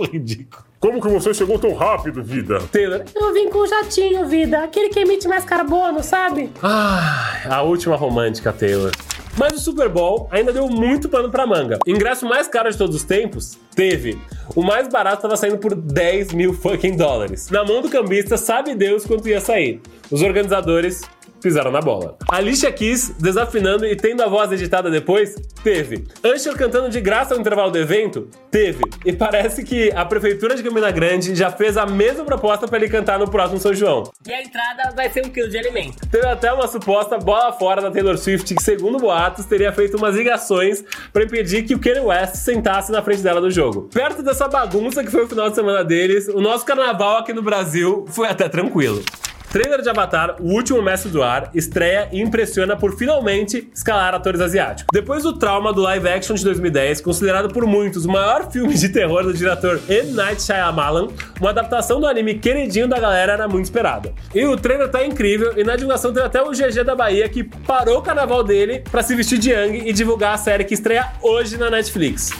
Ridículo. 0.10 0.64
Como 0.80 0.98
que 0.98 1.08
você 1.10 1.34
chegou 1.34 1.58
tão 1.58 1.74
rápido, 1.74 2.22
vida? 2.22 2.58
Taylor. 2.72 3.02
Eu 3.14 3.34
vim 3.34 3.50
com 3.50 3.58
o 3.58 3.66
jatinho, 3.66 4.26
vida. 4.26 4.64
Aquele 4.64 4.88
que 4.88 5.00
emite 5.00 5.28
mais 5.28 5.44
carbono, 5.44 6.02
sabe? 6.02 6.50
Ah, 6.62 7.42
a 7.50 7.60
última 7.60 7.96
romântica, 7.96 8.50
Taylor. 8.50 8.90
Mas 9.36 9.52
o 9.52 9.58
Super 9.58 9.90
Bowl 9.90 10.26
ainda 10.30 10.54
deu 10.54 10.68
muito 10.68 11.06
pano 11.06 11.30
pra 11.30 11.46
manga. 11.46 11.78
O 11.86 11.90
ingresso 11.90 12.24
mais 12.26 12.48
caro 12.48 12.70
de 12.70 12.78
todos 12.78 12.96
os 12.96 13.04
tempos 13.04 13.58
teve. 13.76 14.18
O 14.56 14.62
mais 14.62 14.88
barato 14.88 15.16
estava 15.16 15.36
saindo 15.36 15.58
por 15.58 15.74
10 15.74 16.32
mil 16.32 16.54
fucking 16.54 16.96
dólares. 16.96 17.50
Na 17.50 17.62
mão 17.62 17.82
do 17.82 17.90
cambista, 17.90 18.38
sabe 18.38 18.74
Deus 18.74 19.04
quanto 19.04 19.28
ia 19.28 19.40
sair. 19.40 19.82
Os 20.10 20.22
organizadores 20.22 21.02
pisaram 21.40 21.70
na 21.70 21.80
bola. 21.80 22.16
Alicia 22.30 22.70
Keys 22.70 23.14
desafinando 23.18 23.86
e 23.86 23.96
tendo 23.96 24.22
a 24.22 24.28
voz 24.28 24.52
editada 24.52 24.90
depois? 24.90 25.34
Teve. 25.62 26.06
Usher 26.24 26.56
cantando 26.56 26.88
de 26.88 27.00
graça 27.00 27.34
no 27.34 27.40
intervalo 27.40 27.70
do 27.70 27.78
evento? 27.78 28.28
Teve. 28.50 28.82
E 29.04 29.12
parece 29.12 29.64
que 29.64 29.90
a 29.92 30.04
prefeitura 30.04 30.54
de 30.54 30.62
Campina 30.62 30.90
Grande 30.90 31.34
já 31.34 31.50
fez 31.50 31.76
a 31.76 31.86
mesma 31.86 32.24
proposta 32.24 32.66
para 32.66 32.78
ele 32.78 32.88
cantar 32.88 33.18
no 33.18 33.30
próximo 33.30 33.58
São 33.58 33.74
João. 33.74 34.10
E 34.26 34.32
a 34.32 34.42
entrada 34.42 34.92
vai 34.94 35.10
ser 35.10 35.24
um 35.24 35.30
quilo 35.30 35.48
de 35.48 35.58
alimento. 35.58 36.06
Teve 36.08 36.26
até 36.26 36.52
uma 36.52 36.66
suposta 36.66 37.18
bola 37.18 37.52
fora 37.52 37.80
da 37.80 37.90
Taylor 37.90 38.16
Swift 38.18 38.54
que, 38.54 38.62
segundo 38.62 38.98
boatos, 38.98 39.46
teria 39.46 39.72
feito 39.72 39.96
umas 39.96 40.14
ligações 40.14 40.84
para 41.12 41.24
impedir 41.24 41.64
que 41.64 41.74
o 41.74 41.78
Kanye 41.78 42.00
West 42.00 42.36
sentasse 42.36 42.92
na 42.92 43.02
frente 43.02 43.22
dela 43.22 43.40
no 43.40 43.50
jogo. 43.50 43.88
Perto 43.92 44.22
dessa 44.22 44.48
bagunça 44.48 45.02
que 45.02 45.10
foi 45.10 45.24
o 45.24 45.28
final 45.28 45.48
de 45.48 45.54
semana 45.54 45.84
deles, 45.84 46.28
o 46.28 46.40
nosso 46.40 46.64
carnaval 46.64 47.18
aqui 47.18 47.32
no 47.32 47.42
Brasil 47.42 48.04
foi 48.08 48.28
até 48.28 48.48
tranquilo. 48.48 49.02
Trailer 49.50 49.82
de 49.82 49.90
Avatar, 49.90 50.36
o 50.38 50.52
último 50.52 50.80
mestre 50.80 51.10
do 51.10 51.24
ar, 51.24 51.50
estreia 51.52 52.08
e 52.12 52.20
impressiona 52.20 52.76
por 52.76 52.96
finalmente 52.96 53.68
escalar 53.74 54.14
atores 54.14 54.40
asiáticos. 54.40 54.86
Depois 54.92 55.24
do 55.24 55.36
trauma 55.36 55.72
do 55.72 55.80
live 55.80 56.08
action 56.08 56.36
de 56.36 56.44
2010, 56.44 57.00
considerado 57.00 57.52
por 57.52 57.66
muitos 57.66 58.04
o 58.04 58.08
maior 58.08 58.48
filme 58.48 58.74
de 58.74 58.88
terror 58.90 59.24
do 59.24 59.34
diretor 59.34 59.80
M. 59.88 60.12
Night 60.12 60.40
Shyamalan, 60.40 61.08
uma 61.40 61.50
adaptação 61.50 62.00
do 62.00 62.06
anime 62.06 62.38
queridinho 62.38 62.86
da 62.86 63.00
galera 63.00 63.32
era 63.32 63.48
muito 63.48 63.64
esperada. 63.64 64.12
E 64.32 64.44
o 64.44 64.56
trailer 64.56 64.88
tá 64.88 65.04
incrível 65.04 65.52
e 65.58 65.64
na 65.64 65.74
divulgação 65.74 66.12
teve 66.12 66.26
até 66.26 66.40
o 66.40 66.52
GG 66.52 66.84
da 66.84 66.94
Bahia 66.94 67.28
que 67.28 67.42
parou 67.42 67.98
o 67.98 68.02
carnaval 68.02 68.44
dele 68.44 68.84
para 68.88 69.02
se 69.02 69.16
vestir 69.16 69.40
de 69.40 69.50
Yang 69.50 69.88
e 69.88 69.92
divulgar 69.92 70.34
a 70.34 70.38
série 70.38 70.62
que 70.62 70.74
estreia 70.74 71.08
hoje 71.20 71.56
na 71.56 71.68
Netflix. 71.68 72.30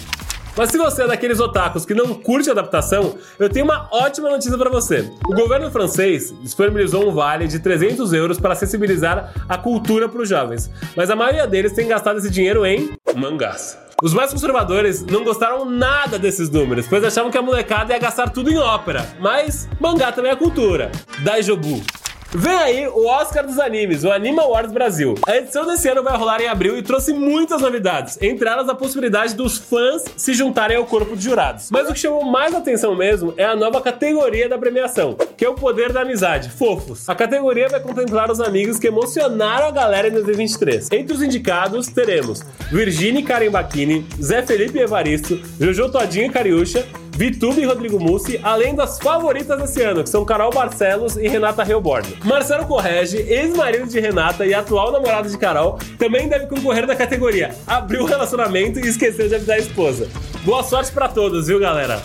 Mas 0.60 0.68
se 0.68 0.76
você 0.76 1.04
é 1.04 1.06
daqueles 1.06 1.40
otakus 1.40 1.86
que 1.86 1.94
não 1.94 2.12
curte 2.12 2.50
adaptação, 2.50 3.14
eu 3.38 3.48
tenho 3.48 3.64
uma 3.64 3.88
ótima 3.90 4.28
notícia 4.28 4.58
para 4.58 4.68
você. 4.68 5.10
O 5.26 5.34
governo 5.34 5.70
francês 5.70 6.34
disponibilizou 6.42 7.08
um 7.08 7.12
vale 7.12 7.48
de 7.48 7.60
300 7.60 8.12
euros 8.12 8.38
para 8.38 8.54
sensibilizar 8.54 9.32
a 9.48 9.56
cultura 9.56 10.06
para 10.06 10.20
os 10.20 10.28
jovens, 10.28 10.70
mas 10.94 11.08
a 11.08 11.16
maioria 11.16 11.46
deles 11.46 11.72
tem 11.72 11.88
gastado 11.88 12.18
esse 12.18 12.28
dinheiro 12.28 12.66
em 12.66 12.90
mangás. 13.16 13.78
Os 14.02 14.12
mais 14.12 14.32
conservadores 14.32 15.02
não 15.06 15.24
gostaram 15.24 15.64
nada 15.64 16.18
desses 16.18 16.50
números, 16.50 16.86
pois 16.86 17.02
achavam 17.02 17.30
que 17.30 17.38
a 17.38 17.42
molecada 17.42 17.94
ia 17.94 17.98
gastar 17.98 18.28
tudo 18.28 18.50
em 18.50 18.58
ópera. 18.58 19.08
Mas 19.18 19.66
mangá 19.80 20.12
também 20.12 20.30
é 20.30 20.36
cultura. 20.36 20.92
Daijobu. 21.24 21.82
Vem 22.32 22.56
aí 22.56 22.86
o 22.86 23.06
Oscar 23.06 23.44
dos 23.44 23.58
Animes, 23.58 24.04
o 24.04 24.12
Anima 24.12 24.42
Awards 24.42 24.72
Brasil. 24.72 25.16
A 25.26 25.36
edição 25.36 25.66
desse 25.66 25.88
ano 25.88 26.00
vai 26.00 26.16
rolar 26.16 26.40
em 26.40 26.46
abril 26.46 26.78
e 26.78 26.82
trouxe 26.82 27.12
muitas 27.12 27.60
novidades, 27.60 28.16
entre 28.22 28.48
elas 28.48 28.68
a 28.68 28.74
possibilidade 28.74 29.34
dos 29.34 29.58
fãs 29.58 30.04
se 30.16 30.32
juntarem 30.32 30.76
ao 30.76 30.86
corpo 30.86 31.16
de 31.16 31.24
jurados. 31.24 31.70
Mas 31.72 31.90
o 31.90 31.92
que 31.92 31.98
chamou 31.98 32.24
mais 32.24 32.54
atenção 32.54 32.94
mesmo 32.94 33.34
é 33.36 33.44
a 33.44 33.56
nova 33.56 33.80
categoria 33.80 34.48
da 34.48 34.56
premiação, 34.56 35.16
que 35.36 35.44
é 35.44 35.48
o 35.48 35.54
poder 35.54 35.92
da 35.92 36.02
amizade, 36.02 36.50
fofos. 36.50 37.08
A 37.08 37.16
categoria 37.16 37.68
vai 37.68 37.80
contemplar 37.80 38.30
os 38.30 38.40
amigos 38.40 38.78
que 38.78 38.86
emocionaram 38.86 39.66
a 39.66 39.72
galera 39.72 40.06
em 40.06 40.12
2023. 40.12 40.88
Entre 40.92 41.12
os 41.12 41.22
indicados 41.22 41.88
teremos 41.88 42.44
Virginie 42.70 43.24
Karen 43.24 43.50
Bacchini, 43.50 44.06
Zé 44.22 44.40
Felipe 44.42 44.78
Evaristo, 44.78 45.40
Jojo 45.58 45.90
Todinho 45.90 46.26
e 46.26 46.30
Cariúcha, 46.30 46.86
Vitube 47.20 47.60
e 47.60 47.66
Rodrigo 47.66 48.00
Mussi, 48.00 48.40
além 48.42 48.74
das 48.74 48.98
favoritas 48.98 49.60
desse 49.60 49.82
ano, 49.82 50.02
que 50.02 50.08
são 50.08 50.24
Carol 50.24 50.50
Barcelos 50.50 51.18
e 51.18 51.28
Renata 51.28 51.62
Reoborn. 51.62 52.16
Marcelo 52.24 52.64
Correge, 52.64 53.18
ex-marido 53.18 53.86
de 53.86 54.00
Renata 54.00 54.46
e 54.46 54.54
atual 54.54 54.90
namorado 54.90 55.28
de 55.28 55.36
Carol, 55.36 55.78
também 55.98 56.30
deve 56.30 56.46
concorrer 56.46 56.86
na 56.86 56.96
categoria 56.96 57.54
Abriu 57.66 58.04
o 58.04 58.06
relacionamento 58.06 58.80
e 58.80 58.88
esqueceu 58.88 59.28
de 59.28 59.34
avisar 59.34 59.56
a 59.56 59.58
esposa. 59.58 60.08
Boa 60.46 60.62
sorte 60.62 60.90
para 60.92 61.08
todos, 61.08 61.48
viu, 61.48 61.60
galera? 61.60 62.02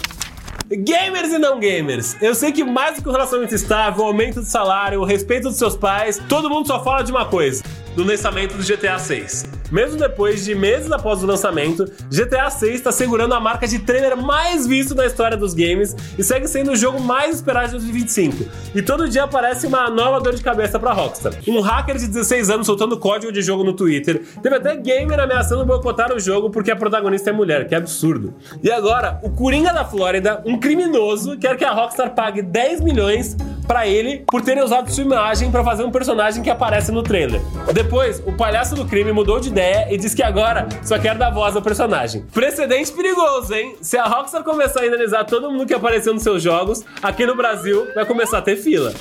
Gamers 0.68 1.32
e 1.32 1.38
não 1.38 1.60
gamers, 1.60 2.18
eu 2.22 2.36
sei 2.36 2.52
que 2.52 2.64
mais 2.64 2.96
do 2.98 3.04
que 3.04 3.08
o 3.08 3.12
relacionamento 3.12 3.56
estável, 3.56 4.04
o 4.04 4.08
aumento 4.08 4.42
do 4.42 4.46
salário, 4.46 5.00
o 5.00 5.06
respeito 5.06 5.44
dos 5.44 5.58
seus 5.58 5.78
pais, 5.78 6.20
todo 6.28 6.50
mundo 6.50 6.68
só 6.68 6.84
fala 6.84 7.04
de 7.04 7.12
uma 7.12 7.24
coisa: 7.24 7.64
do 7.95 8.03
lançamento 8.03 8.56
do 8.57 8.64
GTA 8.64 8.99
6. 8.99 9.45
Mesmo 9.71 9.97
depois 9.97 10.45
de 10.45 10.54
meses 10.54 10.92
após 10.92 11.23
o 11.23 11.25
lançamento, 11.25 11.85
GTA 12.09 12.49
6 12.49 12.75
está 12.75 12.92
segurando 12.92 13.33
a 13.33 13.40
marca 13.40 13.68
de 13.68 13.80
trailer 13.80 14.16
mais 14.16 14.68
visto 14.68 14.94
na 14.94 15.06
história 15.06 15.35
dos 15.35 15.54
games 15.54 15.95
e 16.18 16.23
segue 16.23 16.47
sendo 16.47 16.71
o 16.71 16.75
jogo 16.75 16.99
mais 16.99 17.35
esperado 17.35 17.68
de 17.68 17.71
2025. 17.73 18.45
E 18.75 18.81
todo 18.81 19.09
dia 19.09 19.23
aparece 19.23 19.66
uma 19.66 19.90
nova 19.90 20.19
dor 20.21 20.35
de 20.35 20.44
cabeça 20.44 20.80
para 20.80 20.94
Rockstar. 20.94 21.33
Um 21.47 21.61
hacker 21.61 21.97
de 21.97 22.07
16 22.07 22.49
anos 22.49 22.68
soltando 22.68 22.97
código 22.97 23.31
de 23.31 23.42
jogo 23.42 23.64
no 23.64 23.73
Twitter, 23.73 24.21
teve 24.42 24.56
até 24.56 24.75
gamer 24.75 25.19
ameaçando 25.19 25.66
boicotar 25.66 26.14
o 26.14 26.19
jogo 26.19 26.49
porque 26.49 26.71
a 26.71 26.75
protagonista 26.75 27.31
é 27.31 27.33
mulher, 27.33 27.68
que 27.68 27.73
é 27.73 27.78
absurdo. 27.78 28.33
E 28.61 28.71
agora, 28.71 29.19
o 29.23 29.31
Coringa 29.31 29.73
da 29.73 29.83
Flórida, 29.83 30.42
um 30.45 30.59
criminoso, 30.59 31.37
quer 31.37 31.57
que 31.57 31.66
a 31.66 31.71
Rockstar 31.71 32.14
pague 32.14 32.42
10 32.42 32.81
milhões 32.81 33.35
para 33.66 33.88
ele 33.88 34.24
por 34.30 34.42
terem 34.42 34.64
usado 34.64 34.92
sua 34.92 35.04
imagem 35.04 35.52
para 35.52 35.64
fazer 35.64 35.84
um 35.84 35.92
personagem 35.92 36.44
que 36.44 36.50
aparece 36.50 36.92
no 36.92 37.04
trailer. 37.04 37.42
Depois, 37.74 38.22
o 38.26 38.34
palhaço 38.34 38.76
do 38.76 38.86
crime 38.86 39.12
mudou 39.12 39.40
de 39.40 39.50
ideia 39.50 39.88
e 39.92 39.98
disse 39.98 40.16
que 40.16 40.24
agora 40.24 40.68
só 40.84 40.98
quer 40.98 41.16
dar 41.16 41.31
voz 41.31 41.56
ao 41.56 41.62
personagem. 41.62 42.24
Precedente 42.34 42.92
perigoso, 42.92 43.54
hein? 43.54 43.76
Se 43.81 43.98
a 43.98 44.06
Rockstar 44.06 44.44
começar 44.44 44.81
a 44.81 44.88
indenizar 44.88 45.26
todo 45.26 45.52
mundo 45.52 45.66
que 45.66 45.74
apareceu 45.74 46.14
nos 46.14 46.24
seus 46.24 46.42
jogos, 46.42 46.84
aqui 47.02 47.26
no 47.26 47.36
Brasil 47.36 47.88
vai 47.94 48.06
começar 48.06 48.38
a 48.38 48.42
ter 48.42 48.56
fila. 48.56 48.94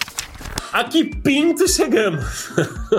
A 0.73 0.83
que 0.83 1.05
pinto 1.05 1.69
chegamos? 1.69 2.51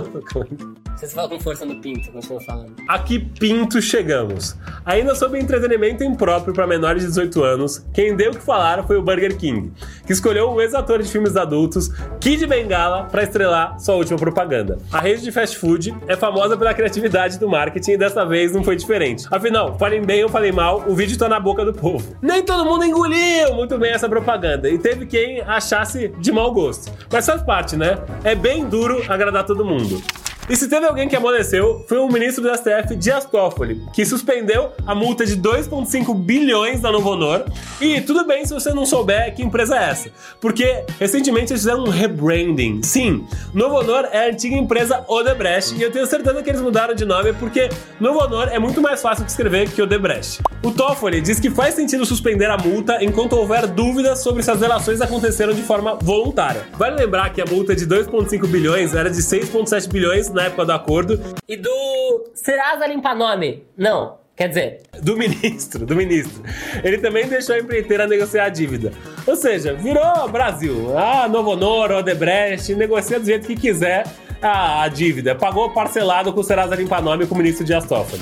Você 1.05 1.13
fala 1.13 1.29
com 1.29 1.39
força 1.39 1.63
no 1.63 1.75
pinto, 1.75 2.11
continua 2.11 2.41
falando. 2.41 2.73
A 2.87 2.97
que 2.97 3.19
pinto 3.19 3.79
chegamos? 3.79 4.55
Ainda 4.83 5.13
sobre 5.13 5.39
entretenimento 5.39 6.03
impróprio 6.03 6.51
para 6.51 6.65
menores 6.65 7.03
de 7.03 7.09
18 7.09 7.43
anos, 7.43 7.85
quem 7.93 8.15
deu 8.15 8.31
o 8.31 8.35
que 8.35 8.41
falar 8.41 8.83
foi 8.87 8.97
o 8.97 9.03
Burger 9.03 9.37
King, 9.37 9.71
que 10.03 10.11
escolheu 10.11 10.49
o 10.49 10.59
ex-ator 10.59 11.03
de 11.03 11.07
filmes 11.07 11.35
adultos, 11.35 11.91
Kid 12.19 12.47
Bengala, 12.47 13.03
para 13.03 13.21
estrelar 13.21 13.79
sua 13.79 13.93
última 13.93 14.17
propaganda. 14.17 14.79
A 14.91 14.99
rede 14.99 15.21
de 15.21 15.31
fast 15.31 15.55
food 15.59 15.95
é 16.07 16.15
famosa 16.15 16.57
pela 16.57 16.73
criatividade 16.73 17.37
do 17.37 17.47
marketing 17.47 17.91
e 17.91 17.97
dessa 17.97 18.25
vez 18.25 18.51
não 18.51 18.63
foi 18.63 18.75
diferente. 18.75 19.27
Afinal, 19.29 19.77
falem 19.77 20.01
bem 20.01 20.23
ou 20.23 20.29
falem 20.29 20.51
mal, 20.51 20.85
o 20.87 20.95
vídeo 20.95 21.19
tá 21.19 21.29
na 21.29 21.39
boca 21.39 21.63
do 21.63 21.73
povo. 21.73 22.15
Nem 22.19 22.43
todo 22.43 22.65
mundo 22.65 22.83
engoliu 22.83 23.53
muito 23.53 23.77
bem 23.77 23.91
essa 23.91 24.09
propaganda 24.09 24.67
e 24.71 24.79
teve 24.79 25.05
quem 25.05 25.41
achasse 25.41 26.07
de 26.17 26.31
mau 26.31 26.51
gosto. 26.51 26.91
Mas 27.11 27.27
faz 27.27 27.43
parte, 27.43 27.75
né? 27.75 27.99
É 28.23 28.33
bem 28.33 28.65
duro 28.65 29.03
agradar 29.07 29.45
todo 29.45 29.63
mundo. 29.63 30.01
E 30.47 30.55
se 30.55 30.67
teve 30.67 30.85
alguém 30.85 31.09
que 31.09 31.15
amoleceu, 31.15 31.83
foi 31.89 31.97
o 31.97 32.07
ministro 32.07 32.43
do 32.43 32.55
STF, 32.55 32.95
Dias 32.95 33.25
Toffoli, 33.25 33.81
que 33.91 34.05
suspendeu 34.05 34.71
a 34.85 34.93
multa 34.93 35.25
de 35.25 35.35
2,5 35.35 36.13
bilhões 36.15 36.79
da 36.79 36.91
Novo 36.91 37.09
Honor. 37.09 37.45
E 37.81 37.99
tudo 38.01 38.25
bem 38.27 38.45
se 38.45 38.53
você 38.53 38.71
não 38.71 38.85
souber 38.85 39.33
que 39.33 39.41
empresa 39.41 39.75
é 39.75 39.89
essa, 39.89 40.09
porque 40.39 40.83
recentemente 40.99 41.51
eles 41.51 41.63
fizeram 41.63 41.83
um 41.83 41.89
rebranding. 41.89 42.83
Sim, 42.83 43.25
Novo 43.55 43.79
Honor 43.79 44.07
é 44.11 44.27
a 44.27 44.29
antiga 44.29 44.55
empresa 44.55 45.03
Odebrecht, 45.07 45.73
e 45.75 45.81
eu 45.81 45.91
tenho 45.91 46.05
certeza 46.05 46.43
que 46.43 46.49
eles 46.49 46.61
mudaram 46.61 46.93
de 46.93 47.05
nome 47.05 47.33
porque 47.33 47.67
Novo 47.99 48.19
Honor 48.19 48.49
é 48.49 48.59
muito 48.59 48.79
mais 48.79 49.01
fácil 49.01 49.25
de 49.25 49.31
escrever 49.31 49.71
que 49.71 49.81
Odebrecht. 49.81 50.43
O 50.61 50.71
Toffoli 50.71 51.21
diz 51.21 51.39
que 51.39 51.49
faz 51.49 51.73
sentido 51.73 52.05
suspender 52.05 52.51
a 52.51 52.57
multa 52.57 53.03
enquanto 53.03 53.33
houver 53.33 53.65
dúvidas 53.65 54.19
sobre 54.19 54.43
se 54.43 54.51
as 54.51 54.59
delações 54.59 55.01
aconteceram 55.01 55.53
de 55.53 55.63
forma 55.63 55.97
voluntária. 55.99 56.67
Vale 56.73 56.97
lembrar 56.97 57.31
que 57.33 57.41
a 57.41 57.45
multa 57.45 57.75
de 57.75 57.87
2,5 57.87 58.45
bilhões 58.47 58.93
era 58.93 59.09
de 59.09 59.21
6,7 59.21 59.91
bilhões 59.91 60.34
na 60.35 60.45
época 60.45 60.65
do 60.65 60.71
acordo. 60.71 61.19
E 61.47 61.57
do 61.57 62.31
Serasa 62.33 62.85
limpa 62.85 63.15
nome? 63.15 63.63
Não. 63.77 64.17
Quer 64.35 64.49
dizer, 64.49 64.81
Do 65.01 65.15
ministro, 65.17 65.85
do 65.85 65.95
ministro. 65.95 66.43
Ele 66.83 66.97
também 66.97 67.25
deixou 67.25 67.55
a 67.55 67.59
empreiteira 67.59 68.05
negociar 68.05 68.45
a 68.45 68.49
dívida. 68.49 68.91
Ou 69.25 69.35
seja, 69.35 69.73
virou 69.73 70.27
Brasil. 70.27 70.97
Ah, 70.97 71.27
Novo 71.27 71.51
Honor, 71.51 71.91
Odebrecht, 71.91 72.75
negocia 72.75 73.19
do 73.19 73.25
jeito 73.25 73.47
que 73.47 73.55
quiser 73.55 74.05
a, 74.41 74.83
a 74.83 74.87
dívida. 74.89 75.33
Pagou 75.33 75.71
parcelado 75.71 76.33
com 76.33 76.41
o 76.41 76.43
Serasa 76.43 76.75
Limpa 76.75 76.99
Nome 76.99 77.25
com 77.25 77.33
o 77.33 77.37
ministro 77.37 77.65
Dias 77.65 77.85
Toffoli. 77.85 78.21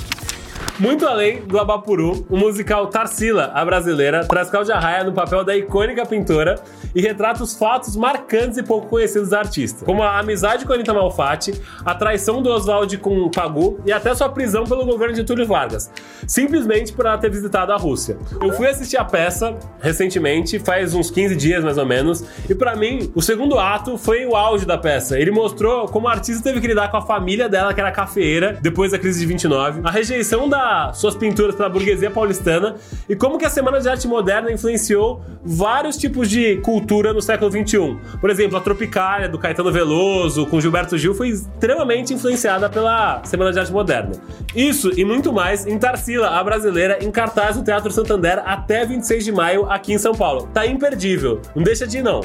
Muito 0.80 1.06
além 1.06 1.42
do 1.42 1.60
Abapuru, 1.60 2.26
o 2.28 2.36
musical 2.36 2.88
Tarsila, 2.88 3.52
a 3.54 3.64
brasileira, 3.64 4.26
traz 4.26 4.50
Cláudia 4.50 4.76
Raia 4.76 5.04
no 5.04 5.14
papel 5.14 5.44
da 5.44 5.56
icônica 5.56 6.04
pintora 6.04 6.56
e 6.96 7.02
retrata 7.02 7.44
os 7.44 7.56
fatos 7.56 7.96
marcantes 7.96 8.58
e 8.58 8.64
pouco 8.64 8.88
conhecidos 8.88 9.30
da 9.30 9.40
artista, 9.40 9.86
como 9.86 10.02
a 10.02 10.18
amizade 10.18 10.66
com 10.66 10.74
Anitta 10.74 10.92
Malfatti, 10.92 11.54
a 11.86 11.94
traição 11.94 12.42
do 12.42 12.50
Oswald 12.50 12.98
com 12.98 13.30
Pagu 13.30 13.80
e 13.86 13.92
até 13.92 14.16
sua 14.16 14.30
prisão 14.30 14.64
pelo 14.64 14.84
governo 14.84 15.14
de 15.14 15.24
Túlio 15.24 15.46
Vargas, 15.46 15.92
simplesmente 16.26 16.92
por 16.92 17.06
ela 17.06 17.20
ter 17.20 17.30
visitado 17.30 17.72
a 17.72 17.78
Rússia. 17.78 18.18
Eu 18.42 18.52
fui 18.54 18.68
assistir 18.68 18.98
a 18.98 19.06
peça 19.06 19.56
recentemente, 19.80 20.58
faz 20.58 20.96
uns 20.96 21.12
15 21.12 21.36
dias 21.36 21.64
mais 21.64 21.78
ou 21.78 21.86
menos, 21.86 22.26
e 22.50 22.56
pra 22.56 22.76
mim, 22.76 23.12
o 23.14 23.22
segundo 23.22 23.60
ato 23.60 23.96
foi 23.96 24.26
o 24.26 24.36
auge 24.36 24.66
da 24.66 24.78
peça. 24.78 25.20
Ele 25.20 25.30
mostrou 25.30 25.88
como 25.88 26.08
a 26.08 26.12
artista 26.12 26.44
teve 26.44 26.60
que 26.60 26.68
lidar 26.68 26.90
com 26.90 26.98
a 26.98 27.02
família 27.02 27.48
dela, 27.48 27.76
que 27.76 27.80
era 27.80 27.92
cafeeira, 27.92 28.58
depois 28.60 28.92
da 28.92 28.98
crise 28.98 29.20
de 29.20 29.26
29, 29.28 29.82
a 29.84 29.92
rejeição 29.92 30.50
suas 30.94 31.16
pinturas 31.16 31.56
pela 31.56 31.70
burguesia 31.70 32.10
paulistana 32.10 32.76
e 33.08 33.16
como 33.16 33.38
que 33.38 33.46
a 33.46 33.50
Semana 33.50 33.80
de 33.80 33.90
Arte 33.90 34.08
Moderna 34.08 34.52
influenciou 34.52 35.22
vários 35.44 35.98
tipos 35.98 36.30
de 36.30 36.58
cultura 36.58 37.14
no 37.14 37.22
século 37.22 37.52
XXI. 37.52 37.98
Por 38.20 38.30
exemplo, 38.30 38.58
a 38.58 38.62
Tropicália, 38.62 39.28
do 39.28 39.38
Caetano 39.38 39.72
Veloso, 39.72 40.46
com 40.48 40.60
Gilberto 40.60 40.98
Gil, 40.98 41.14
foi 41.14 41.30
extremamente 41.30 42.14
influenciada 42.14 42.70
pela 42.70 43.22
Semana 43.24 43.52
de 43.52 43.60
Arte 43.60 43.72
Moderna. 43.72 44.12
Isso 44.56 44.92
e 44.98 45.04
muito 45.04 45.32
mais 45.34 45.66
em 45.66 45.78
Tarsila, 45.78 46.30
a 46.30 46.44
brasileira, 46.44 47.00
em 47.02 47.12
cartaz 47.12 47.58
no 47.58 47.64
Teatro 47.64 47.92
Santander 47.92 48.42
até 48.46 48.86
26 48.86 49.26
de 49.26 49.32
maio 49.32 49.70
aqui 49.70 49.94
em 49.94 49.98
São 49.98 50.14
Paulo. 50.14 50.50
Tá 50.54 50.66
imperdível. 50.66 51.42
Não 51.56 51.64
deixa 51.64 51.86
de 51.88 51.98
ir, 51.98 52.04
não. 52.04 52.22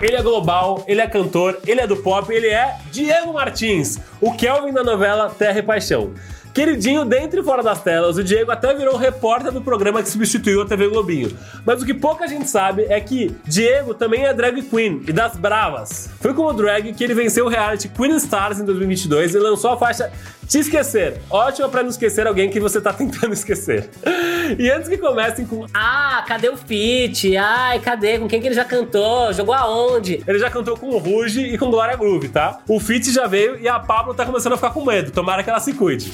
Ele 0.00 0.16
é 0.16 0.22
global, 0.22 0.84
ele 0.86 1.00
é 1.00 1.06
cantor, 1.06 1.58
ele 1.66 1.80
é 1.80 1.86
do 1.86 1.96
pop, 1.96 2.32
ele 2.32 2.48
é 2.48 2.76
Diego 2.90 3.32
Martins, 3.32 3.98
o 4.20 4.32
Kelvin 4.32 4.72
da 4.72 4.82
novela 4.82 5.30
Terra 5.30 5.60
e 5.60 5.62
Paixão. 5.62 6.12
Queridinho 6.54 7.04
dentro 7.04 7.40
e 7.40 7.42
fora 7.42 7.64
das 7.64 7.82
telas, 7.82 8.16
o 8.16 8.22
Diego 8.22 8.52
até 8.52 8.72
virou 8.72 8.96
repórter 8.96 9.50
do 9.50 9.60
programa 9.60 10.00
que 10.00 10.08
substituiu 10.08 10.62
a 10.62 10.64
TV 10.64 10.86
Globinho. 10.86 11.36
Mas 11.66 11.82
o 11.82 11.84
que 11.84 11.92
pouca 11.92 12.28
gente 12.28 12.48
sabe 12.48 12.86
é 12.88 13.00
que 13.00 13.34
Diego 13.44 13.92
também 13.92 14.24
é 14.24 14.32
drag 14.32 14.62
queen 14.62 15.02
e 15.04 15.12
das 15.12 15.36
bravas. 15.36 16.08
Foi 16.20 16.32
como 16.32 16.52
drag 16.52 16.92
que 16.92 17.02
ele 17.02 17.12
venceu 17.12 17.46
o 17.46 17.48
reality 17.48 17.88
Queen 17.88 18.14
Stars 18.18 18.60
em 18.60 18.64
2022 18.64 19.34
e 19.34 19.38
lançou 19.40 19.72
a 19.72 19.76
faixa 19.76 20.12
Te 20.48 20.58
Esquecer. 20.58 21.20
Ótima 21.30 21.68
pra 21.68 21.82
não 21.82 21.90
esquecer 21.90 22.26
alguém 22.26 22.50
que 22.50 22.60
você 22.60 22.80
tá 22.80 22.92
tentando 22.92 23.32
esquecer. 23.34 23.90
E 24.58 24.70
antes 24.70 24.88
que 24.88 24.98
comecem 24.98 25.46
com 25.46 25.66
ah, 25.72 26.24
cadê 26.26 26.48
o 26.48 26.56
feat? 26.56 27.36
Ai, 27.36 27.78
cadê? 27.80 28.18
Com 28.18 28.28
quem 28.28 28.40
que 28.40 28.48
ele 28.48 28.54
já 28.54 28.64
cantou? 28.64 29.32
Jogou 29.32 29.54
aonde? 29.54 30.22
Ele 30.26 30.38
já 30.38 30.50
cantou 30.50 30.76
com 30.76 30.88
o 30.88 30.98
Ruge 30.98 31.40
e 31.40 31.58
com 31.58 31.70
Glória 31.70 31.96
Groove, 31.96 32.28
tá? 32.28 32.60
O 32.68 32.78
Fit 32.78 33.10
já 33.10 33.26
veio 33.26 33.58
e 33.58 33.68
a 33.68 33.78
Pablo 33.78 34.14
tá 34.14 34.24
começando 34.24 34.52
a 34.52 34.56
ficar 34.56 34.70
com 34.70 34.84
medo. 34.84 35.10
Tomara 35.10 35.42
que 35.42 35.50
ela 35.50 35.60
se 35.60 35.72
cuide. 35.72 36.12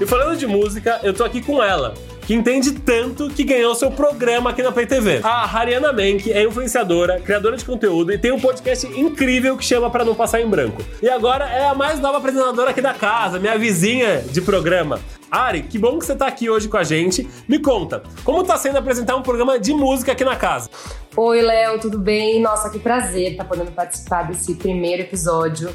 E 0.00 0.06
falando 0.06 0.36
de 0.36 0.46
música, 0.46 1.00
eu 1.02 1.14
tô 1.14 1.24
aqui 1.24 1.40
com 1.40 1.62
ela, 1.62 1.94
que 2.26 2.34
entende 2.34 2.72
tanto 2.72 3.30
que 3.30 3.44
ganhou 3.44 3.72
seu 3.76 3.88
programa 3.88 4.50
aqui 4.50 4.60
na 4.60 4.72
Play 4.72 4.84
TV. 4.84 5.20
A 5.22 5.44
Hariana 5.44 5.92
Menk 5.92 6.32
é 6.32 6.42
influenciadora, 6.42 7.20
criadora 7.20 7.56
de 7.56 7.64
conteúdo 7.64 8.12
e 8.12 8.18
tem 8.18 8.32
um 8.32 8.40
podcast 8.40 8.84
incrível 8.98 9.56
que 9.56 9.64
chama 9.64 9.88
Pra 9.88 10.04
Não 10.04 10.14
Passar 10.14 10.40
em 10.40 10.48
Branco. 10.48 10.82
E 11.00 11.08
agora 11.08 11.48
é 11.48 11.68
a 11.68 11.74
mais 11.74 12.00
nova 12.00 12.18
apresentadora 12.18 12.70
aqui 12.70 12.82
da 12.82 12.92
casa, 12.92 13.38
minha 13.38 13.56
vizinha 13.56 14.22
de 14.22 14.42
programa. 14.42 14.98
Ari, 15.30 15.62
que 15.62 15.78
bom 15.78 16.00
que 16.00 16.04
você 16.04 16.16
tá 16.16 16.26
aqui 16.26 16.50
hoje 16.50 16.68
com 16.68 16.76
a 16.76 16.82
gente. 16.82 17.28
Me 17.46 17.60
conta, 17.60 18.02
como 18.24 18.42
tá 18.42 18.56
sendo 18.56 18.76
apresentar 18.78 19.14
um 19.14 19.22
programa 19.22 19.56
de 19.56 19.72
música 19.72 20.10
aqui 20.10 20.24
na 20.24 20.34
casa? 20.34 20.68
Oi, 21.16 21.40
Léo, 21.40 21.78
tudo 21.78 21.96
bem? 21.96 22.40
Nossa, 22.40 22.70
que 22.70 22.80
prazer 22.80 23.32
estar 23.32 23.44
podendo 23.44 23.70
participar 23.70 24.24
desse 24.24 24.56
primeiro 24.56 25.02
episódio 25.02 25.72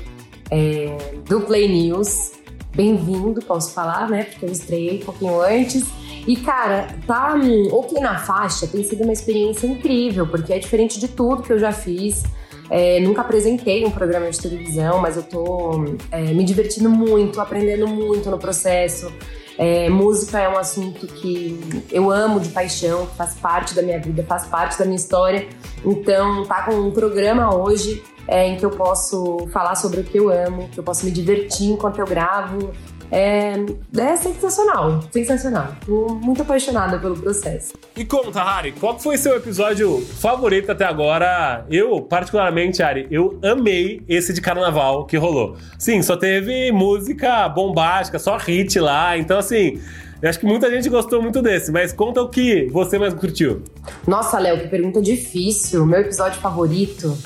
é, 0.50 0.98
do 1.29 1.39
Play 1.41 1.70
News. 1.70 2.34
Bem-vindo, 2.75 3.41
posso 3.41 3.74
falar, 3.74 4.10
né? 4.10 4.25
Porque 4.25 4.46
eu 4.46 4.51
estreiei 4.51 4.98
um 5.01 5.05
pouquinho 5.05 5.41
antes. 5.41 6.01
E, 6.27 6.35
cara, 6.37 6.87
tá. 7.07 7.35
hum, 7.35 7.69
O 7.71 7.83
Play 7.83 8.01
na 8.01 8.17
Faixa 8.17 8.67
tem 8.67 8.83
sido 8.83 9.03
uma 9.03 9.13
experiência 9.13 9.67
incrível, 9.67 10.27
porque 10.27 10.53
é 10.53 10.59
diferente 10.59 10.99
de 10.99 11.07
tudo 11.07 11.43
que 11.43 11.51
eu 11.51 11.59
já 11.59 11.71
fiz. 11.71 12.23
É, 12.69 13.01
nunca 13.01 13.21
apresentei 13.21 13.85
um 13.85 13.91
programa 13.91 14.31
de 14.31 14.39
televisão, 14.39 15.01
mas 15.01 15.17
eu 15.17 15.23
tô 15.23 15.83
é, 16.09 16.21
me 16.33 16.43
divertindo 16.43 16.89
muito, 16.89 17.41
aprendendo 17.41 17.85
muito 17.87 18.29
no 18.29 18.37
processo. 18.37 19.11
É, 19.57 19.89
música 19.89 20.39
é 20.39 20.47
um 20.47 20.57
assunto 20.57 21.05
que 21.05 21.59
eu 21.91 22.09
amo 22.09 22.39
de 22.39 22.49
paixão, 22.49 23.05
faz 23.17 23.35
parte 23.35 23.75
da 23.75 23.81
minha 23.81 23.99
vida, 23.99 24.23
faz 24.23 24.45
parte 24.45 24.79
da 24.79 24.85
minha 24.85 24.95
história. 24.95 25.47
Então, 25.83 26.45
tá 26.45 26.63
com 26.63 26.73
um 26.75 26.91
programa 26.91 27.53
hoje 27.53 28.01
é, 28.27 28.47
em 28.47 28.55
que 28.55 28.65
eu 28.65 28.71
posso 28.71 29.47
falar 29.51 29.75
sobre 29.75 29.99
o 29.99 30.03
que 30.03 30.17
eu 30.17 30.29
amo, 30.29 30.69
que 30.69 30.79
eu 30.79 30.83
posso 30.83 31.05
me 31.05 31.11
divertir 31.11 31.69
enquanto 31.69 31.99
eu 31.99 32.05
gravo. 32.05 32.71
É, 33.11 33.55
é 33.97 34.15
sensacional, 34.15 35.01
sensacional. 35.11 35.75
Tô 35.85 36.15
muito 36.15 36.41
apaixonada 36.43 36.97
pelo 36.97 37.17
processo. 37.17 37.73
E 37.95 38.05
conta, 38.05 38.41
Harry, 38.41 38.71
qual 38.71 38.97
foi 38.97 39.17
seu 39.17 39.35
episódio 39.35 39.99
favorito 39.99 40.71
até 40.71 40.85
agora? 40.85 41.65
Eu, 41.69 42.01
particularmente, 42.01 42.81
Ari, 42.81 43.07
eu 43.11 43.37
amei 43.43 44.01
esse 44.07 44.33
de 44.33 44.39
carnaval 44.39 45.05
que 45.05 45.17
rolou. 45.17 45.57
Sim, 45.77 46.01
só 46.01 46.15
teve 46.15 46.71
música 46.71 47.49
bombástica, 47.49 48.17
só 48.17 48.37
hit 48.37 48.79
lá. 48.79 49.17
Então, 49.17 49.37
assim, 49.37 49.81
eu 50.21 50.29
acho 50.29 50.39
que 50.39 50.45
muita 50.45 50.69
gente 50.69 50.87
gostou 50.87 51.21
muito 51.21 51.41
desse. 51.41 51.69
Mas 51.71 51.91
conta 51.91 52.21
o 52.21 52.29
que 52.29 52.69
você 52.71 52.97
mais 52.97 53.13
curtiu. 53.13 53.63
Nossa, 54.07 54.39
Léo, 54.39 54.59
que 54.61 54.67
pergunta 54.69 55.01
difícil. 55.01 55.85
Meu 55.85 55.99
episódio 55.99 56.39
favorito. 56.39 57.17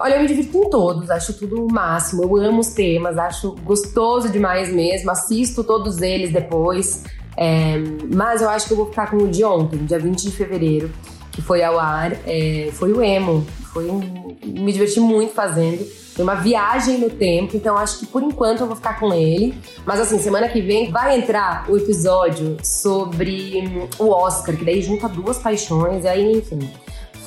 Olha, 0.00 0.14
eu 0.14 0.20
me 0.20 0.28
divirto 0.28 0.56
em 0.56 0.70
todos, 0.70 1.10
acho 1.10 1.32
tudo 1.34 1.64
o 1.64 1.72
máximo. 1.72 2.22
Eu 2.22 2.36
amo 2.36 2.60
os 2.60 2.68
temas, 2.68 3.18
acho 3.18 3.52
gostoso 3.64 4.28
demais 4.30 4.72
mesmo. 4.72 5.10
Assisto 5.10 5.64
todos 5.64 6.00
eles 6.00 6.32
depois. 6.32 7.04
É, 7.36 7.76
mas 8.14 8.40
eu 8.40 8.48
acho 8.48 8.66
que 8.66 8.72
eu 8.72 8.76
vou 8.76 8.86
ficar 8.86 9.10
com 9.10 9.16
o 9.18 9.28
de 9.28 9.44
ontem, 9.44 9.78
dia 9.78 9.98
20 9.98 10.22
de 10.22 10.30
fevereiro, 10.32 10.90
que 11.32 11.42
foi 11.42 11.62
ao 11.62 11.78
ar. 11.78 12.12
É, 12.26 12.70
foi 12.72 12.92
o 12.92 13.02
emo. 13.02 13.44
Foi 13.72 13.90
um, 13.90 14.36
me 14.44 14.72
diverti 14.72 15.00
muito 15.00 15.34
fazendo. 15.34 15.84
Foi 16.14 16.24
uma 16.24 16.34
viagem 16.34 16.98
no 16.98 17.10
tempo, 17.10 17.56
então 17.56 17.76
acho 17.76 18.00
que 18.00 18.06
por 18.06 18.24
enquanto 18.24 18.60
eu 18.60 18.66
vou 18.66 18.74
ficar 18.74 18.98
com 18.98 19.14
ele. 19.14 19.54
Mas 19.86 20.00
assim, 20.00 20.18
semana 20.18 20.48
que 20.48 20.60
vem 20.60 20.90
vai 20.90 21.16
entrar 21.16 21.70
o 21.70 21.76
episódio 21.76 22.56
sobre 22.62 23.88
o 23.98 24.08
Oscar, 24.08 24.56
que 24.56 24.64
daí 24.64 24.82
junta 24.82 25.08
duas 25.08 25.38
paixões, 25.38 26.04
e 26.04 26.08
aí, 26.08 26.38
enfim. 26.38 26.58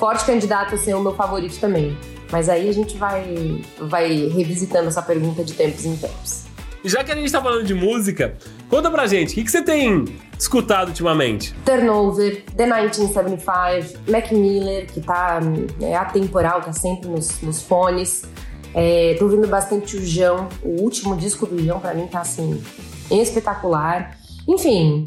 Forte 0.02 0.24
candidato 0.24 0.74
a 0.74 0.78
ser 0.78 0.94
o 0.94 1.00
meu 1.00 1.14
favorito 1.14 1.60
também. 1.60 1.96
Mas 2.32 2.48
aí 2.48 2.68
a 2.68 2.72
gente 2.72 2.96
vai, 2.96 3.62
vai 3.78 4.26
revisitando 4.26 4.88
essa 4.88 5.00
pergunta 5.00 5.44
de 5.44 5.52
tempos 5.52 5.84
em 5.84 5.96
tempos. 5.96 6.42
E 6.82 6.88
já 6.88 7.04
que 7.04 7.12
a 7.12 7.14
gente 7.14 7.30
tá 7.30 7.40
falando 7.40 7.64
de 7.64 7.72
música, 7.72 8.36
conta 8.68 8.90
pra 8.90 9.06
gente, 9.06 9.30
o 9.30 9.34
que, 9.36 9.44
que 9.44 9.50
você 9.52 9.62
tem 9.62 10.04
escutado 10.36 10.88
ultimamente? 10.88 11.54
Turnover, 11.64 12.42
The 12.56 12.66
1975, 12.66 14.10
Mac 14.10 14.32
Miller, 14.32 14.86
que 14.92 15.00
tá 15.00 15.38
é, 15.80 15.94
atemporal, 15.94 16.62
tá 16.62 16.72
sempre 16.72 17.08
nos, 17.08 17.40
nos 17.40 17.62
fones. 17.62 18.24
É, 18.74 19.14
tô 19.20 19.26
ouvindo 19.26 19.46
bastante 19.46 19.96
o 19.96 20.04
Jão, 20.04 20.48
o 20.64 20.82
último 20.82 21.14
disco 21.16 21.46
do 21.46 21.64
Jão 21.64 21.78
pra 21.78 21.94
mim 21.94 22.08
tá 22.08 22.22
assim, 22.22 22.60
espetacular. 23.08 24.18
Enfim, 24.48 25.04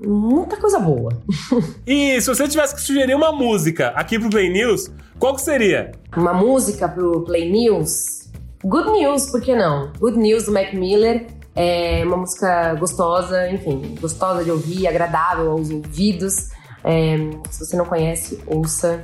muita 0.00 0.56
coisa 0.56 0.78
boa. 0.78 1.10
E 1.86 2.20
se 2.20 2.28
você 2.28 2.48
tivesse 2.48 2.74
que 2.74 2.80
sugerir 2.80 3.14
uma 3.14 3.32
música 3.32 3.88
aqui 3.88 4.18
pro 4.18 4.28
Play 4.30 4.50
News, 4.50 4.90
qual 5.18 5.34
que 5.34 5.40
seria? 5.40 5.92
Uma 6.16 6.34
música 6.34 6.88
pro 6.88 7.22
Play 7.22 7.50
News. 7.50 8.30
Good 8.64 8.90
News, 8.90 9.30
por 9.30 9.40
que 9.40 9.54
não? 9.54 9.92
Good 9.98 10.18
News 10.18 10.44
do 10.44 10.52
Mac 10.52 10.72
Miller. 10.74 11.26
É 11.54 12.02
uma 12.04 12.18
música 12.18 12.74
gostosa, 12.74 13.48
enfim, 13.48 13.96
gostosa 14.00 14.44
de 14.44 14.50
ouvir, 14.50 14.86
agradável 14.86 15.52
aos 15.52 15.70
ouvidos. 15.70 16.50
É, 16.84 17.16
se 17.50 17.64
você 17.64 17.76
não 17.76 17.86
conhece, 17.86 18.38
ouça. 18.46 19.02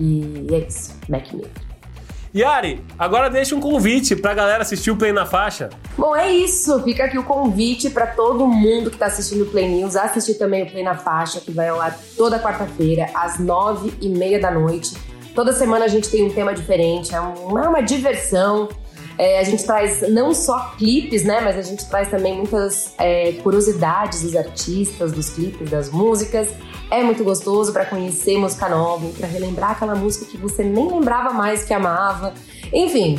E 0.00 0.46
é 0.50 0.58
isso, 0.58 0.94
Mac 1.08 1.30
Miller. 1.32 1.71
Yari, 2.34 2.82
agora 2.98 3.28
deixa 3.28 3.54
um 3.54 3.60
convite 3.60 4.16
pra 4.16 4.32
galera 4.32 4.62
assistir 4.62 4.90
o 4.90 4.96
Play 4.96 5.12
na 5.12 5.26
Faixa. 5.26 5.68
Bom, 5.98 6.16
é 6.16 6.32
isso. 6.32 6.82
Fica 6.82 7.04
aqui 7.04 7.18
o 7.18 7.22
convite 7.22 7.90
para 7.90 8.06
todo 8.06 8.46
mundo 8.46 8.88
que 8.88 8.96
está 8.96 9.06
assistindo 9.06 9.42
o 9.42 9.46
Play 9.46 9.68
News, 9.68 9.96
assistir 9.96 10.34
também 10.34 10.62
o 10.62 10.70
Play 10.70 10.82
na 10.82 10.94
Faixa, 10.94 11.40
que 11.40 11.50
vai 11.50 11.68
ao 11.68 11.78
ar 11.78 11.94
toda 12.16 12.38
quarta-feira, 12.38 13.10
às 13.14 13.38
nove 13.38 13.92
e 14.00 14.08
meia 14.08 14.40
da 14.40 14.50
noite. 14.50 14.96
Toda 15.34 15.52
semana 15.52 15.84
a 15.84 15.88
gente 15.88 16.08
tem 16.08 16.24
um 16.24 16.30
tema 16.30 16.54
diferente, 16.54 17.14
é 17.14 17.20
uma, 17.20 17.64
é 17.64 17.68
uma 17.68 17.82
diversão. 17.82 18.68
É, 19.18 19.38
a 19.38 19.44
gente 19.44 19.64
traz 19.64 20.02
não 20.10 20.34
só 20.34 20.74
clipes, 20.76 21.24
né? 21.24 21.40
Mas 21.40 21.56
a 21.56 21.62
gente 21.62 21.88
traz 21.88 22.08
também 22.08 22.36
muitas 22.36 22.94
é, 22.98 23.32
curiosidades 23.42 24.22
dos 24.22 24.36
artistas, 24.36 25.12
dos 25.12 25.30
clipes, 25.30 25.70
das 25.70 25.90
músicas. 25.90 26.48
É 26.90 27.02
muito 27.02 27.24
gostoso 27.24 27.72
para 27.72 27.84
conhecer 27.84 28.36
música 28.38 28.68
nova, 28.68 29.08
para 29.18 29.26
relembrar 29.26 29.70
aquela 29.72 29.94
música 29.94 30.26
que 30.26 30.36
você 30.36 30.62
nem 30.62 30.88
lembrava 30.88 31.32
mais 31.32 31.64
que 31.64 31.72
amava. 31.72 32.34
Enfim, 32.72 33.18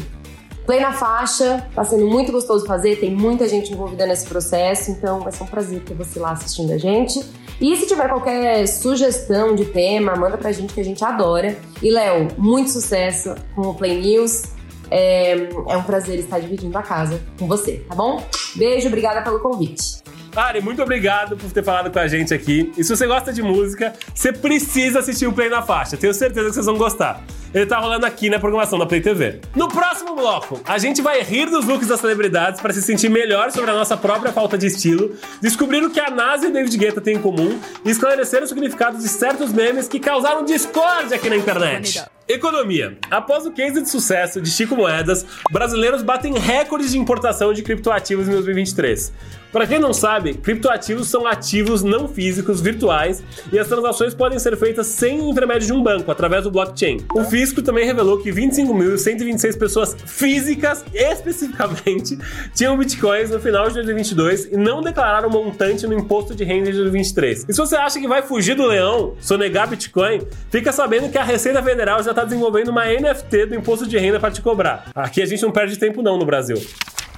Play 0.65 0.79
na 0.79 0.93
faixa, 0.93 1.67
tá 1.75 1.83
sendo 1.83 2.07
muito 2.07 2.31
gostoso 2.31 2.65
fazer, 2.65 2.97
tem 2.97 3.13
muita 3.13 3.49
gente 3.49 3.73
envolvida 3.73 4.05
nesse 4.05 4.25
processo, 4.25 4.91
então 4.91 5.19
vai 5.19 5.31
ser 5.31 5.43
um 5.43 5.47
prazer 5.47 5.81
ter 5.81 5.93
você 5.93 6.19
lá 6.19 6.31
assistindo 6.31 6.71
a 6.71 6.77
gente. 6.77 7.19
E 7.59 7.75
se 7.75 7.85
tiver 7.85 8.07
qualquer 8.07 8.65
sugestão 8.67 9.55
de 9.55 9.65
tema, 9.65 10.15
manda 10.15 10.37
pra 10.37 10.53
gente 10.53 10.73
que 10.73 10.79
a 10.79 10.83
gente 10.83 11.03
adora. 11.03 11.57
E 11.81 11.89
Léo, 11.89 12.29
muito 12.37 12.69
sucesso 12.69 13.35
com 13.53 13.61
o 13.61 13.73
Play 13.73 13.99
News. 13.99 14.52
É, 14.95 15.31
é 15.69 15.75
um 15.75 15.81
prazer 15.81 16.19
estar 16.19 16.37
dividindo 16.39 16.77
a 16.77 16.83
casa 16.83 17.19
com 17.39 17.47
você, 17.47 17.83
tá 17.89 17.95
bom? 17.95 18.23
Beijo, 18.55 18.87
obrigada 18.89 19.23
pelo 19.23 19.39
convite. 19.39 20.03
Ari, 20.35 20.61
muito 20.61 20.81
obrigado 20.81 21.37
por 21.37 21.51
ter 21.51 21.63
falado 21.63 21.91
com 21.91 21.99
a 21.99 22.07
gente 22.07 22.33
aqui. 22.33 22.71
E 22.75 22.83
se 22.83 22.95
você 22.95 23.05
gosta 23.05 23.31
de 23.31 23.43
música, 23.43 23.93
você 24.13 24.33
precisa 24.33 24.99
assistir 24.99 25.27
o 25.27 25.33
Play 25.33 25.47
na 25.47 25.61
Faixa. 25.61 25.95
Tenho 25.95 26.13
certeza 26.13 26.47
que 26.47 26.53
vocês 26.55 26.65
vão 26.65 26.77
gostar. 26.77 27.23
Ele 27.53 27.67
tá 27.67 27.77
rolando 27.77 28.03
aqui 28.03 28.31
na 28.31 28.39
programação 28.39 28.79
da 28.79 28.85
Play 28.87 28.99
TV. 28.99 29.41
No 29.55 29.67
próximo 29.67 30.15
bloco, 30.15 30.59
a 30.65 30.79
gente 30.79 31.03
vai 31.03 31.21
rir 31.21 31.51
dos 31.51 31.65
looks 31.65 31.87
das 31.87 31.99
celebridades 31.99 32.59
para 32.59 32.73
se 32.73 32.81
sentir 32.81 33.09
melhor 33.09 33.51
sobre 33.51 33.69
a 33.69 33.75
nossa 33.75 33.95
própria 33.95 34.33
falta 34.33 34.57
de 34.57 34.65
estilo, 34.65 35.15
descobrir 35.39 35.83
o 35.83 35.91
que 35.91 35.99
a 35.99 36.09
NASA 36.09 36.47
e 36.47 36.49
o 36.49 36.51
David 36.51 36.75
Guetta 36.77 36.99
têm 36.99 37.17
em 37.17 37.21
comum 37.21 37.59
e 37.85 37.91
esclarecer 37.91 38.41
o 38.41 38.47
significado 38.47 38.97
de 38.97 39.07
certos 39.07 39.53
memes 39.53 39.87
que 39.87 39.99
causaram 39.99 40.43
discórdia 40.43 41.15
aqui 41.15 41.29
na 41.29 41.35
internet. 41.35 42.03
Economia. 42.27 42.97
Após 43.11 43.45
o 43.45 43.51
case 43.51 43.81
de 43.81 43.89
sucesso 43.89 44.41
de 44.41 44.49
Chico 44.49 44.75
Moedas, 44.75 45.23
brasileiros 45.51 46.01
batem 46.01 46.33
recordes 46.39 46.91
de 46.91 46.97
importação 46.97 47.53
de 47.53 47.61
criptoativos 47.61 48.27
em 48.27 48.31
2023. 48.31 49.13
Para 49.53 49.67
quem 49.67 49.77
não 49.77 49.93
sabe, 49.93 50.33
criptoativos 50.33 51.07
são 51.07 51.27
ativos 51.27 51.83
não 51.83 52.07
físicos 52.07 52.59
virtuais 52.59 53.23
e 53.51 53.59
as 53.59 53.67
transações 53.67 54.15
podem 54.15 54.39
ser 54.39 54.57
feitas 54.57 54.87
sem 54.87 55.21
o 55.21 55.29
intermédio 55.29 55.67
de 55.67 55.73
um 55.73 55.83
banco, 55.83 56.11
através 56.11 56.43
do 56.43 56.49
blockchain. 56.49 57.05
O 57.13 57.23
fisco 57.23 57.61
também 57.61 57.85
revelou 57.85 58.17
que 58.17 58.31
25.126 58.31 59.55
pessoas 59.59 59.95
físicas, 60.07 60.83
especificamente, 60.91 62.17
tinham 62.55 62.75
bitcoins 62.75 63.29
no 63.29 63.39
final 63.39 63.67
de 63.67 63.75
2022 63.75 64.45
e 64.45 64.57
não 64.57 64.81
declararam 64.81 65.29
montante 65.29 65.85
no 65.85 65.93
imposto 65.93 66.33
de 66.33 66.43
renda 66.43 66.71
de 66.71 66.77
2023. 66.79 67.45
E 67.47 67.53
se 67.53 67.59
você 67.59 67.75
acha 67.75 67.99
que 67.99 68.07
vai 68.07 68.23
fugir 68.23 68.55
do 68.55 68.65
leão, 68.65 69.13
sonegar 69.19 69.69
bitcoin, 69.69 70.19
fica 70.49 70.71
sabendo 70.71 71.11
que 71.11 71.17
a 71.19 71.23
Receita 71.23 71.61
Federal 71.61 72.01
já 72.01 72.09
está 72.09 72.23
desenvolvendo 72.23 72.69
uma 72.69 72.85
NFT 72.85 73.45
do 73.45 73.55
imposto 73.55 73.85
de 73.85 73.99
renda 73.99 74.19
para 74.19 74.31
te 74.31 74.41
cobrar. 74.41 74.89
Aqui 74.95 75.21
a 75.21 75.27
gente 75.27 75.43
não 75.43 75.51
perde 75.51 75.77
tempo 75.77 76.01
não 76.01 76.17
no 76.17 76.25
Brasil 76.25 76.57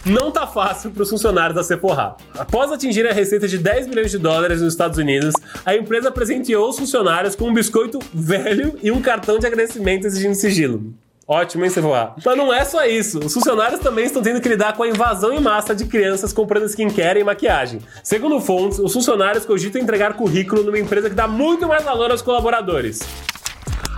não 0.05 0.29
tá 0.29 0.45
fácil 0.45 0.91
para 0.91 1.01
os 1.01 1.09
funcionários 1.09 1.55
da 1.55 1.63
Sephora. 1.63 2.15
Após 2.37 2.71
atingir 2.71 3.07
a 3.07 3.13
receita 3.13 3.47
de 3.47 3.57
10 3.57 3.87
milhões 3.87 4.11
de 4.11 4.19
dólares 4.19 4.61
nos 4.61 4.73
Estados 4.73 4.99
Unidos, 4.99 5.33
a 5.65 5.75
empresa 5.75 6.11
presenteou 6.11 6.69
os 6.69 6.77
funcionários 6.77 7.35
com 7.35 7.49
um 7.49 7.53
biscoito 7.53 7.99
velho 8.13 8.77
e 8.83 8.91
um 8.91 9.01
cartão 9.01 9.39
de 9.39 9.47
agradecimento 9.47 10.05
exigindo 10.05 10.35
sigilo. 10.35 10.93
Ótimo, 11.27 11.63
hein, 11.63 11.71
Sephora? 11.71 12.13
Mas 12.23 12.37
não 12.37 12.53
é 12.53 12.63
só 12.63 12.85
isso. 12.85 13.17
Os 13.17 13.33
funcionários 13.33 13.79
também 13.79 14.05
estão 14.05 14.21
tendo 14.21 14.39
que 14.39 14.47
lidar 14.47 14.73
com 14.73 14.83
a 14.83 14.87
invasão 14.87 15.33
em 15.33 15.41
massa 15.41 15.73
de 15.73 15.85
crianças 15.85 16.31
comprando 16.31 16.65
skincare 16.65 17.19
e 17.19 17.23
maquiagem. 17.23 17.81
Segundo 18.03 18.39
fontes, 18.39 18.77
os 18.77 18.93
funcionários 18.93 19.43
cogitam 19.43 19.81
entregar 19.81 20.13
currículo 20.13 20.63
numa 20.63 20.77
empresa 20.77 21.09
que 21.09 21.15
dá 21.15 21.27
muito 21.27 21.67
mais 21.67 21.83
valor 21.83 22.11
aos 22.11 22.21
colaboradores. 22.21 22.99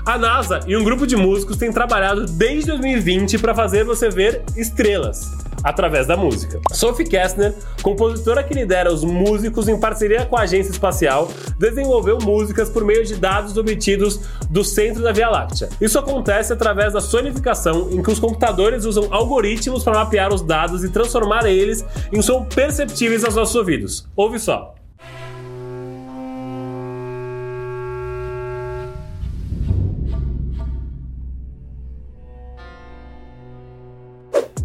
A 0.06 0.18
NASA 0.18 0.62
e 0.66 0.78
um 0.78 0.86
grupo 0.86 1.06
de 1.06 1.18
músicos 1.18 1.58
têm 1.58 1.70
trabalhado 1.70 2.26
desde 2.28 2.68
2020 2.68 3.40
para 3.40 3.54
fazer 3.54 3.84
você 3.84 4.10
ver 4.10 4.42
estrelas 4.56 5.47
através 5.64 6.08
da 6.08 6.16
música. 6.16 6.60
Sophie 6.72 7.06
Kessner, 7.06 7.54
compositora 7.82 8.44
que 8.44 8.54
lidera 8.54 8.92
os 8.92 9.04
músicos 9.04 9.68
em 9.68 9.80
parceria 9.80 10.26
com 10.26 10.38
a 10.38 10.42
agência 10.42 10.72
espacial, 10.72 11.30
desenvolveu 11.58 12.18
músicas 12.20 12.70
por 12.70 12.84
meio 12.84 13.06
de 13.06 13.16
dados 13.16 13.58
obtidos 13.58 14.20
do 14.50 14.64
centro 14.64 15.02
da 15.04 15.12
Via 15.12 15.30
Láctea. 15.30 15.70
Isso 15.82 16.00
acontece 16.00 16.54
através 16.54 16.94
da 16.94 17.02
sonificação, 17.02 17.90
em 17.92 18.02
que 18.02 18.12
os 18.12 18.20
computadores 18.20 18.86
usam 18.86 19.08
algoritmos 19.12 19.84
para 19.84 20.00
mapear 20.00 20.34
os 20.34 20.42
dados 20.42 20.84
e 20.84 20.90
transformar 20.90 21.46
eles 21.46 21.84
em 22.12 22.22
som 22.22 22.44
perceptíveis 22.44 23.24
aos 23.24 23.36
nossos 23.36 23.56
ouvidos. 23.56 24.08
Ouve 24.16 24.40
só. 24.40 24.77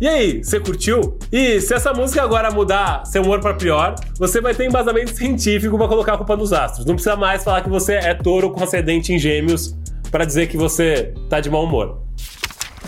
E 0.03 0.09
aí, 0.09 0.43
você 0.43 0.59
curtiu? 0.59 1.17
E 1.31 1.61
se 1.61 1.73
essa 1.73 1.95
música 1.95 2.21
agora 2.25 2.51
mudar 2.51 3.07
seu 3.07 3.23
humor 3.23 3.39
para 3.39 3.55
pior, 3.55 3.95
você 4.19 4.41
vai 4.41 4.53
ter 4.53 4.67
embasamento 4.67 5.15
científico 5.15 5.79
para 5.79 5.87
colocar 5.87 6.15
a 6.15 6.17
culpa 6.17 6.37
nos 6.37 6.53
astros. 6.53 6.85
Não 6.85 6.95
precisa 6.95 7.15
mais 7.15 7.45
falar 7.45 7.61
que 7.61 7.71
você 7.71 7.93
é 7.93 8.13
touro 8.13 8.51
com 8.51 8.65
ascendente 8.65 9.13
em 9.13 9.19
gêmeos 9.21 9.77
para 10.11 10.25
dizer 10.25 10.49
que 10.49 10.57
você 10.57 11.15
tá 11.29 11.39
de 11.39 11.49
mau 11.49 11.63
humor. 11.63 12.03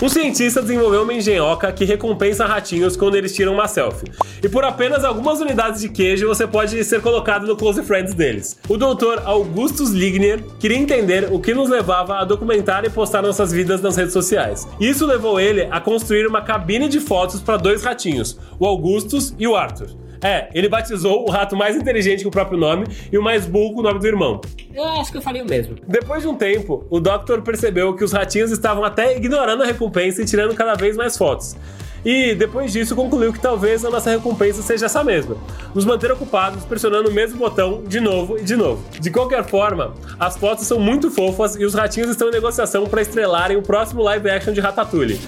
Um 0.02 0.08
cientista 0.08 0.60
desenvolveu 0.60 1.04
uma 1.04 1.14
engenhoca 1.14 1.72
que 1.72 1.84
recompensa 1.84 2.44
ratinhos 2.44 2.96
quando 2.96 3.14
eles 3.14 3.32
tiram 3.32 3.54
uma 3.54 3.68
selfie. 3.68 4.10
E 4.42 4.48
por 4.48 4.64
apenas 4.64 5.04
algumas 5.04 5.40
unidades 5.40 5.80
de 5.80 5.88
queijo 5.88 6.26
você 6.26 6.48
pode 6.48 6.82
ser 6.82 7.00
colocado 7.00 7.46
no 7.46 7.56
Close 7.56 7.80
Friends 7.84 8.12
deles. 8.12 8.58
O 8.68 8.76
doutor 8.76 9.22
Augustus 9.24 9.90
Ligner 9.90 10.42
queria 10.58 10.78
entender 10.78 11.28
o 11.32 11.38
que 11.38 11.54
nos 11.54 11.70
levava 11.70 12.18
a 12.18 12.24
documentar 12.24 12.84
e 12.84 12.90
postar 12.90 13.22
nossas 13.22 13.52
vidas 13.52 13.80
nas 13.80 13.96
redes 13.96 14.12
sociais. 14.12 14.66
Isso 14.80 15.06
levou 15.06 15.38
ele 15.38 15.68
a 15.70 15.80
construir 15.80 16.26
uma 16.26 16.42
cabine 16.42 16.88
de 16.88 16.98
fotos 16.98 17.40
para 17.40 17.56
dois 17.56 17.84
ratinhos, 17.84 18.36
o 18.58 18.66
Augustus 18.66 19.32
e 19.38 19.46
o 19.46 19.54
Arthur. 19.54 20.03
É, 20.24 20.48
ele 20.54 20.70
batizou 20.70 21.28
o 21.28 21.30
rato 21.30 21.54
mais 21.54 21.76
inteligente 21.76 22.22
que 22.22 22.28
o 22.28 22.30
próprio 22.30 22.56
nome 22.56 22.86
e 23.12 23.18
o 23.18 23.22
mais 23.22 23.44
burro 23.44 23.74
com 23.74 23.80
o 23.80 23.82
nome 23.82 24.00
do 24.00 24.06
irmão. 24.06 24.40
Eu 24.74 24.82
acho 24.82 25.12
que 25.12 25.18
eu 25.18 25.22
falei 25.22 25.42
o 25.42 25.44
mesmo. 25.44 25.76
Depois 25.86 26.22
de 26.22 26.28
um 26.28 26.34
tempo, 26.34 26.86
o 26.88 26.98
Doctor 26.98 27.42
percebeu 27.42 27.94
que 27.94 28.02
os 28.02 28.10
ratinhos 28.10 28.50
estavam 28.50 28.82
até 28.84 29.14
ignorando 29.14 29.62
a 29.62 29.66
recompensa 29.66 30.22
e 30.22 30.24
tirando 30.24 30.54
cada 30.54 30.74
vez 30.76 30.96
mais 30.96 31.18
fotos. 31.18 31.54
E 32.02 32.34
depois 32.34 32.72
disso 32.72 32.96
concluiu 32.96 33.32
que 33.34 33.40
talvez 33.40 33.84
a 33.84 33.90
nossa 33.90 34.10
recompensa 34.10 34.62
seja 34.62 34.86
essa 34.86 35.04
mesma: 35.04 35.36
nos 35.74 35.84
manter 35.84 36.10
ocupados 36.10 36.64
pressionando 36.64 37.10
o 37.10 37.12
mesmo 37.12 37.38
botão 37.38 37.82
de 37.86 38.00
novo 38.00 38.38
e 38.38 38.42
de 38.42 38.56
novo. 38.56 38.82
De 38.98 39.10
qualquer 39.10 39.44
forma, 39.44 39.94
as 40.18 40.38
fotos 40.38 40.66
são 40.66 40.78
muito 40.78 41.10
fofas 41.10 41.54
e 41.56 41.64
os 41.66 41.74
ratinhos 41.74 42.10
estão 42.10 42.28
em 42.28 42.32
negociação 42.32 42.86
para 42.86 43.02
estrelarem 43.02 43.58
o 43.58 43.62
próximo 43.62 44.02
live 44.02 44.30
action 44.30 44.54
de 44.54 44.60
Ratatouille. 44.60 45.20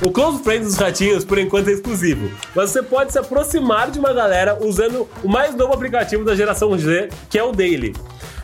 O 0.00 0.12
Close 0.12 0.44
Friends 0.44 0.68
dos 0.68 0.76
ratinhos, 0.76 1.24
por 1.24 1.38
enquanto, 1.38 1.68
é 1.68 1.72
exclusivo, 1.72 2.30
mas 2.54 2.70
você 2.70 2.80
pode 2.80 3.10
se 3.10 3.18
aproximar 3.18 3.90
de 3.90 3.98
uma 3.98 4.12
galera 4.12 4.56
usando 4.64 5.08
o 5.24 5.28
mais 5.28 5.56
novo 5.56 5.74
aplicativo 5.74 6.24
da 6.24 6.36
geração 6.36 6.78
Z, 6.78 7.08
que 7.28 7.36
é 7.36 7.42
o 7.42 7.50
Daily. 7.50 7.92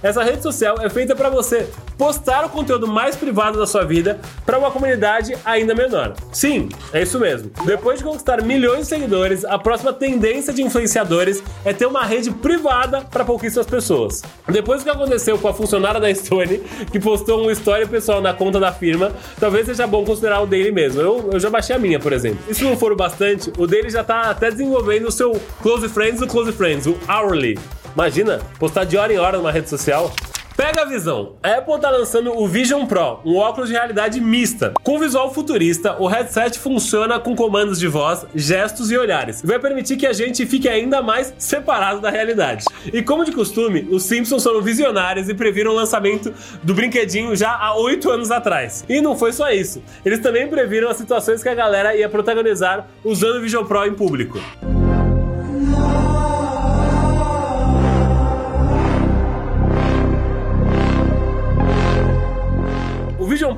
Essa 0.05 0.23
rede 0.23 0.43
social 0.43 0.77
é 0.83 0.91
feita 0.91 1.17
para 1.17 1.31
você 1.31 1.67
postar 1.97 2.45
o 2.45 2.51
conteúdo 2.51 2.87
mais 2.87 3.17
privado 3.17 3.59
da 3.59 3.67
sua 3.67 3.85
vida 3.85 4.21
para 4.45 4.59
uma 4.59 4.71
comunidade 4.71 5.35
ainda 5.43 5.75
menor. 5.75 6.13
Sim, 6.31 6.69
é 6.93 7.01
isso 7.01 7.19
mesmo. 7.19 7.51
Depois 7.65 8.01
de 8.01 8.05
conquistar 8.05 8.43
milhões 8.43 8.81
de 8.81 8.87
seguidores, 8.89 9.47
a 9.47 9.59
próxima 9.59 9.95
tendência 9.95 10.53
de 10.53 10.63
influenciadores 10.63 11.43
é 11.65 11.73
ter 11.73 11.87
uma 11.87 12.05
rede 12.05 12.31
privada 12.31 13.01
para 13.01 13.25
pouquíssimas 13.25 13.67
pessoas. 13.67 14.23
Depois 14.47 14.83
do 14.83 14.85
que 14.85 14.91
aconteceu 14.91 15.39
com 15.39 15.49
a 15.49 15.55
funcionária 15.55 15.99
da 15.99 16.15
Stone, 16.15 16.59
que 16.93 17.01
postou 17.01 17.43
um 17.43 17.51
story 17.51 17.87
pessoal 17.87 18.21
na 18.21 18.35
conta 18.35 18.61
da 18.61 18.73
firma, 18.73 19.11
talvez 19.41 19.65
seja 19.65 19.87
bom 19.87 20.05
considerar 20.05 20.43
o 20.43 20.47
dele 20.47 20.71
mesmo. 20.71 21.01
Eu, 21.01 21.31
eu 21.33 21.41
já 21.41 21.49
baixei 21.49 21.75
a 21.75 21.79
minha, 21.79 21.99
por 21.99 22.13
exemplo. 22.13 22.41
E 22.47 22.55
se 22.55 22.63
não 22.63 22.77
for 22.77 22.93
o 22.93 22.97
bastante, 22.97 23.51
o 23.57 23.67
dele 23.67 23.89
já 23.89 24.05
tá 24.05 24.29
até 24.29 24.51
desenvolvendo 24.51 25.09
o 25.09 25.11
seu 25.11 25.33
Close 25.63 25.89
Friends 25.89 26.21
do 26.21 26.27
Close 26.27 26.53
Friends, 26.53 26.87
o 26.87 26.95
Hourly. 27.09 27.59
Imagina, 27.95 28.41
postar 28.59 28.85
de 28.85 28.97
hora 28.97 29.13
em 29.13 29.19
hora 29.19 29.39
numa 29.39 29.53
rede 29.53 29.71
social. 29.71 30.13
Pega 30.57 30.83
a 30.83 30.85
visão. 30.85 31.35
A 31.43 31.59
Apple 31.59 31.81
tá 31.81 31.91
lançando 31.91 32.37
o 32.37 32.47
Vision 32.47 32.87
Pro, 32.87 33.21
um 33.25 33.37
óculos 33.37 33.69
de 33.69 33.75
realidade 33.75 34.21
mista. 34.21 34.73
Com 34.85 35.01
visual 35.01 35.35
futurista, 35.35 36.01
o 36.01 36.07
headset 36.07 36.59
funciona 36.61 37.19
com 37.19 37.35
comandos 37.35 37.79
de 37.79 37.89
voz, 37.89 38.25
gestos 38.35 38.91
e 38.91 38.97
olhares. 38.97 39.43
Vai 39.43 39.59
permitir 39.59 39.97
que 39.97 40.07
a 40.07 40.13
gente 40.13 40.47
fique 40.47 40.69
ainda 40.69 41.03
mais 41.03 41.35
separado 41.39 42.01
da 42.01 42.09
realidade. 42.09 42.65
E 42.93 43.03
como 43.03 43.25
de 43.25 43.33
costume, 43.33 43.89
os 43.91 44.05
Simpsons 44.05 44.45
foram 44.45 44.63
visionários 44.63 45.29
e 45.29 45.35
previram 45.35 45.73
o 45.73 45.75
lançamento 45.75 46.33
do 46.63 46.73
brinquedinho 46.73 47.35
já 47.35 47.57
há 47.57 47.77
oito 47.77 48.09
anos 48.09 48.31
atrás. 48.31 48.85
E 48.89 49.01
não 49.01 49.17
foi 49.17 49.33
só 49.33 49.51
isso. 49.51 49.83
Eles 50.05 50.21
também 50.21 50.47
previram 50.47 50.89
as 50.89 50.97
situações 50.97 51.43
que 51.43 51.49
a 51.49 51.55
galera 51.55 51.97
ia 51.97 52.09
protagonizar 52.09 52.89
usando 53.05 53.39
o 53.39 53.41
Vision 53.41 53.65
Pro 53.65 53.85
em 53.87 53.95
público. 53.95 54.41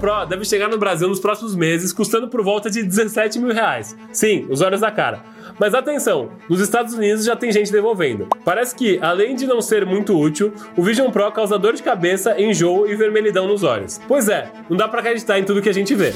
Pro 0.07 0.25
deve 0.25 0.45
chegar 0.45 0.69
no 0.69 0.79
Brasil 0.79 1.09
nos 1.09 1.19
próximos 1.19 1.57
meses, 1.57 1.92
custando 1.92 2.29
por 2.29 2.40
volta 2.40 2.71
de 2.71 2.81
17 2.81 3.40
mil 3.40 3.53
reais. 3.53 3.97
Sim, 4.12 4.47
os 4.49 4.61
olhos 4.61 4.81
da 4.81 4.88
cara. 4.88 5.21
Mas 5.59 5.75
atenção, 5.75 6.31
nos 6.49 6.61
Estados 6.61 6.95
Unidos 6.95 7.25
já 7.25 7.35
tem 7.35 7.51
gente 7.51 7.73
devolvendo. 7.73 8.29
Parece 8.45 8.73
que, 8.73 9.01
além 9.03 9.35
de 9.35 9.49
não 9.49 9.61
ser 9.61 9.85
muito 9.85 10.16
útil, 10.16 10.55
o 10.77 10.83
Vision 10.85 11.11
Pro 11.11 11.33
causa 11.33 11.59
dor 11.59 11.73
de 11.73 11.83
cabeça, 11.83 12.40
enjoo 12.40 12.87
e 12.87 12.95
vermelhidão 12.95 13.49
nos 13.49 13.64
olhos. 13.64 14.01
Pois 14.07 14.29
é, 14.29 14.49
não 14.71 14.77
dá 14.77 14.87
pra 14.87 15.01
acreditar 15.01 15.40
em 15.40 15.45
tudo 15.45 15.61
que 15.61 15.69
a 15.69 15.75
gente 15.75 15.92
vê. 15.92 16.14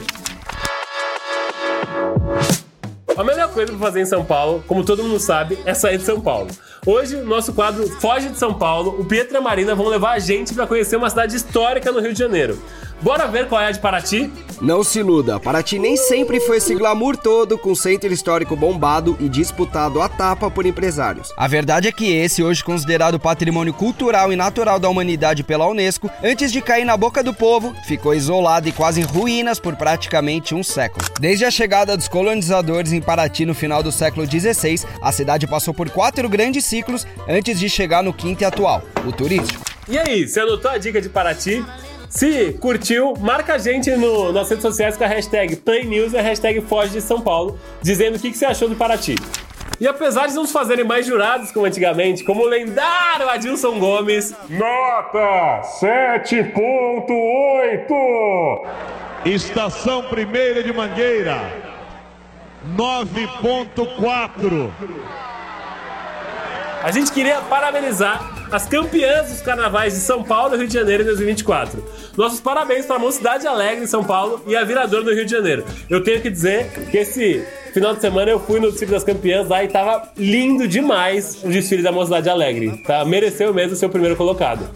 A 3.16 3.24
melhor 3.24 3.52
coisa 3.52 3.72
pra 3.72 3.80
fazer 3.80 4.02
em 4.02 4.06
São 4.06 4.24
Paulo, 4.24 4.62
como 4.68 4.84
todo 4.84 5.02
mundo 5.02 5.18
sabe, 5.18 5.58
é 5.66 5.74
sair 5.74 5.98
de 5.98 6.04
São 6.04 6.20
Paulo. 6.20 6.48
Hoje, 6.86 7.16
nosso 7.16 7.52
quadro 7.52 7.86
Foge 7.86 8.30
de 8.30 8.38
São 8.38 8.54
Paulo, 8.54 8.98
o 8.98 9.04
Pietro 9.04 9.34
e 9.34 9.36
a 9.36 9.40
Marina 9.40 9.74
vão 9.74 9.88
levar 9.88 10.12
a 10.12 10.18
gente 10.18 10.54
para 10.54 10.66
conhecer 10.66 10.96
uma 10.96 11.10
cidade 11.10 11.36
histórica 11.36 11.92
no 11.92 12.00
Rio 12.00 12.14
de 12.14 12.18
Janeiro. 12.18 12.58
Bora 13.02 13.26
ver 13.26 13.48
qual 13.48 13.62
é 13.62 13.66
a 13.66 13.70
de 13.70 13.78
Paraty? 13.78 14.30
Não 14.60 14.84
se 14.84 14.98
iluda, 14.98 15.40
Paraty 15.40 15.78
nem 15.78 15.96
sempre 15.96 16.38
foi 16.38 16.58
esse 16.58 16.74
glamour 16.74 17.16
todo 17.16 17.56
com 17.56 17.74
centro 17.74 18.12
histórico 18.12 18.54
bombado 18.54 19.16
e 19.18 19.26
disputado 19.26 20.02
à 20.02 20.08
tapa 20.08 20.50
por 20.50 20.66
empresários. 20.66 21.32
A 21.34 21.48
verdade 21.48 21.88
é 21.88 21.92
que 21.92 22.12
esse, 22.12 22.42
hoje 22.42 22.62
considerado 22.62 23.18
patrimônio 23.18 23.72
cultural 23.72 24.30
e 24.30 24.36
natural 24.36 24.78
da 24.78 24.90
humanidade 24.90 25.42
pela 25.42 25.66
Unesco, 25.66 26.10
antes 26.22 26.52
de 26.52 26.60
cair 26.60 26.84
na 26.84 26.94
boca 26.94 27.22
do 27.22 27.32
povo, 27.32 27.74
ficou 27.86 28.14
isolado 28.14 28.68
e 28.68 28.72
quase 28.72 29.00
em 29.00 29.04
ruínas 29.04 29.58
por 29.58 29.76
praticamente 29.76 30.54
um 30.54 30.62
século. 30.62 31.06
Desde 31.18 31.46
a 31.46 31.50
chegada 31.50 31.96
dos 31.96 32.06
colonizadores 32.06 32.92
em 32.92 33.00
Paraty 33.00 33.46
no 33.46 33.54
final 33.54 33.82
do 33.82 33.90
século 33.90 34.26
XVI, 34.26 34.86
a 35.00 35.10
cidade 35.10 35.46
passou 35.46 35.72
por 35.72 35.88
quatro 35.88 36.28
grandes 36.28 36.66
ciclos 36.66 37.06
antes 37.26 37.58
de 37.58 37.70
chegar 37.70 38.02
no 38.02 38.12
quinto 38.12 38.42
e 38.42 38.44
atual, 38.44 38.82
o 39.06 39.10
turístico. 39.10 39.64
E 39.88 39.98
aí, 39.98 40.28
você 40.28 40.40
anotou 40.40 40.70
a 40.70 40.76
dica 40.76 41.00
de 41.00 41.08
Paraty? 41.08 41.64
Se 42.10 42.52
curtiu, 42.54 43.14
marca 43.20 43.54
a 43.54 43.58
gente 43.58 43.88
no, 43.92 44.32
nas 44.32 44.50
redes 44.50 44.62
sociais 44.62 44.96
com 44.96 45.04
a 45.04 45.06
hashtag 45.06 45.54
PlayNews 45.54 46.12
e 46.12 46.18
a 46.18 46.22
hashtag 46.22 46.60
Foge 46.60 46.90
de 46.90 47.00
São 47.00 47.20
Paulo, 47.20 47.56
dizendo 47.80 48.16
o 48.16 48.18
que, 48.18 48.32
que 48.32 48.36
você 48.36 48.46
achou 48.46 48.68
do 48.68 48.74
Paraty. 48.74 49.14
E 49.78 49.86
apesar 49.86 50.26
de 50.26 50.34
não 50.34 50.42
nos 50.42 50.50
fazerem 50.50 50.84
mais 50.84 51.06
jurados 51.06 51.52
como 51.52 51.66
antigamente, 51.66 52.24
como 52.24 52.42
o 52.42 52.46
lendário 52.46 53.30
Adilson 53.30 53.78
Gomes, 53.78 54.34
Nota 54.48 55.62
7.8. 55.80 58.66
Estação 59.24 60.02
Primeira 60.08 60.64
de 60.64 60.72
Mangueira, 60.72 61.40
9.4. 62.76 64.68
a 66.82 66.90
gente 66.90 67.12
queria 67.12 67.40
parabenizar 67.42 68.39
as 68.50 68.66
campeãs 68.66 69.30
dos 69.30 69.40
carnavais 69.40 69.94
de 69.94 70.00
São 70.00 70.24
Paulo 70.24 70.54
e 70.54 70.58
Rio 70.58 70.66
de 70.66 70.74
Janeiro 70.74 71.02
em 71.02 71.06
2024. 71.06 71.84
Nossos 72.16 72.40
parabéns 72.40 72.84
para 72.84 72.96
a 72.96 72.98
Mocidade 72.98 73.46
Alegre 73.46 73.84
em 73.84 73.86
São 73.86 74.02
Paulo 74.02 74.42
e 74.46 74.56
a 74.56 74.64
Virador 74.64 75.04
do 75.04 75.14
Rio 75.14 75.24
de 75.24 75.30
Janeiro. 75.30 75.64
Eu 75.88 76.02
tenho 76.02 76.20
que 76.20 76.28
dizer 76.28 76.70
que 76.90 76.98
esse 76.98 77.44
final 77.72 77.94
de 77.94 78.00
semana 78.00 78.30
eu 78.30 78.40
fui 78.40 78.58
no 78.58 78.70
desfile 78.70 78.90
das 78.90 79.04
campeãs 79.04 79.48
lá 79.48 79.62
e 79.62 79.68
tava 79.68 80.10
lindo 80.16 80.66
demais 80.66 81.42
o 81.44 81.48
desfile 81.48 81.82
da 81.82 81.92
Mocidade 81.92 82.28
Alegre. 82.28 82.82
Tá? 82.84 83.04
Mereceu 83.04 83.54
mesmo 83.54 83.76
ser 83.76 83.86
o 83.86 83.90
primeiro 83.90 84.16
colocado. 84.16 84.68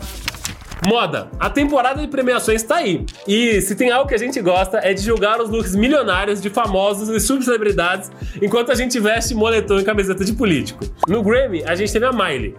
Moda. 0.86 1.28
A 1.40 1.48
temporada 1.48 2.00
de 2.00 2.08
premiações 2.08 2.62
tá 2.62 2.76
aí. 2.76 3.06
E 3.26 3.60
se 3.62 3.74
tem 3.74 3.90
algo 3.90 4.08
que 4.08 4.14
a 4.14 4.18
gente 4.18 4.40
gosta 4.40 4.78
é 4.78 4.92
de 4.92 5.02
julgar 5.02 5.40
os 5.40 5.48
looks 5.48 5.74
milionários 5.74 6.42
de 6.42 6.50
famosos 6.50 7.08
e 7.08 7.18
subcelebridades 7.18 8.10
enquanto 8.40 8.70
a 8.70 8.74
gente 8.74 9.00
veste 9.00 9.34
moletom 9.34 9.78
e 9.78 9.84
camiseta 9.84 10.24
de 10.24 10.34
político. 10.34 10.84
No 11.08 11.22
Grammy, 11.22 11.64
a 11.64 11.74
gente 11.74 11.92
teve 11.92 12.04
a 12.04 12.12
Miley. 12.12 12.54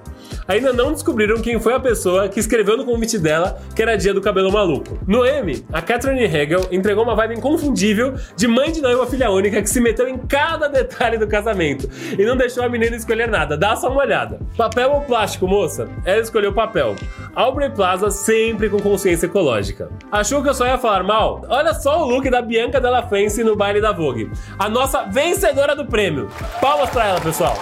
Ainda 0.48 0.72
não 0.72 0.92
descobriram 0.92 1.42
quem 1.42 1.60
foi 1.60 1.74
a 1.74 1.80
pessoa 1.80 2.28
que 2.30 2.40
escreveu 2.40 2.78
no 2.78 2.86
convite 2.86 3.18
dela 3.18 3.60
que 3.76 3.82
era 3.82 3.96
dia 3.96 4.14
do 4.14 4.22
cabelo 4.22 4.52
maluco. 4.52 5.00
No 5.08 5.26
Emmy, 5.26 5.66
a 5.74 5.82
Catherine 5.82 6.24
Hegel 6.24 6.68
entregou 6.72 7.04
uma 7.04 7.16
vibe 7.16 7.36
inconfundível 7.36 8.14
de 8.36 8.48
mãe 8.48 8.72
de 8.72 8.82
noiva 8.82 9.08
filha 9.08 9.32
única 9.32 9.62
que 9.62 9.70
se 9.70 9.82
meteu 9.82 10.08
em 10.08 10.18
cada 10.18 10.68
detalhe 10.68 11.18
do 11.18 11.28
casamento 11.28 11.90
e 12.18 12.24
não 12.24 12.38
deixou 12.38 12.64
a 12.64 12.70
menina 12.70 12.96
escolher 12.96 13.28
nada. 13.28 13.58
Dá 13.58 13.76
só 13.76 13.90
uma 13.90 14.02
olhada. 14.02 14.40
Papel 14.56 14.92
ou 14.92 15.02
plástico, 15.02 15.48
moça? 15.48 15.90
Ela 16.06 16.22
escolheu 16.22 16.54
papel. 16.54 16.96
Aubrey 17.34 17.70
Plaza 17.72 18.12
sempre 18.16 18.70
com 18.70 18.80
consciência 18.80 19.26
ecológica. 19.26 19.90
Achou 20.12 20.42
que 20.42 20.50
eu 20.50 20.54
só 20.54 20.66
ia 20.66 20.78
falar 20.78 21.04
mal? 21.04 21.42
Olha 21.50 21.74
só 21.74 22.04
o 22.04 22.10
look 22.10 22.30
da 22.30 22.42
Bianca 22.42 22.80
Della 22.80 23.04
Fence 23.04 23.44
no 23.44 23.56
baile 23.56 23.82
da 23.82 23.92
Vogue. 23.92 24.32
A 24.58 24.70
nossa 24.70 25.04
vencedora 25.04 25.76
do 25.76 25.86
prêmio. 25.86 26.30
Palmas 26.62 26.90
pra 26.90 27.08
ela, 27.08 27.22
pessoal. 27.22 27.56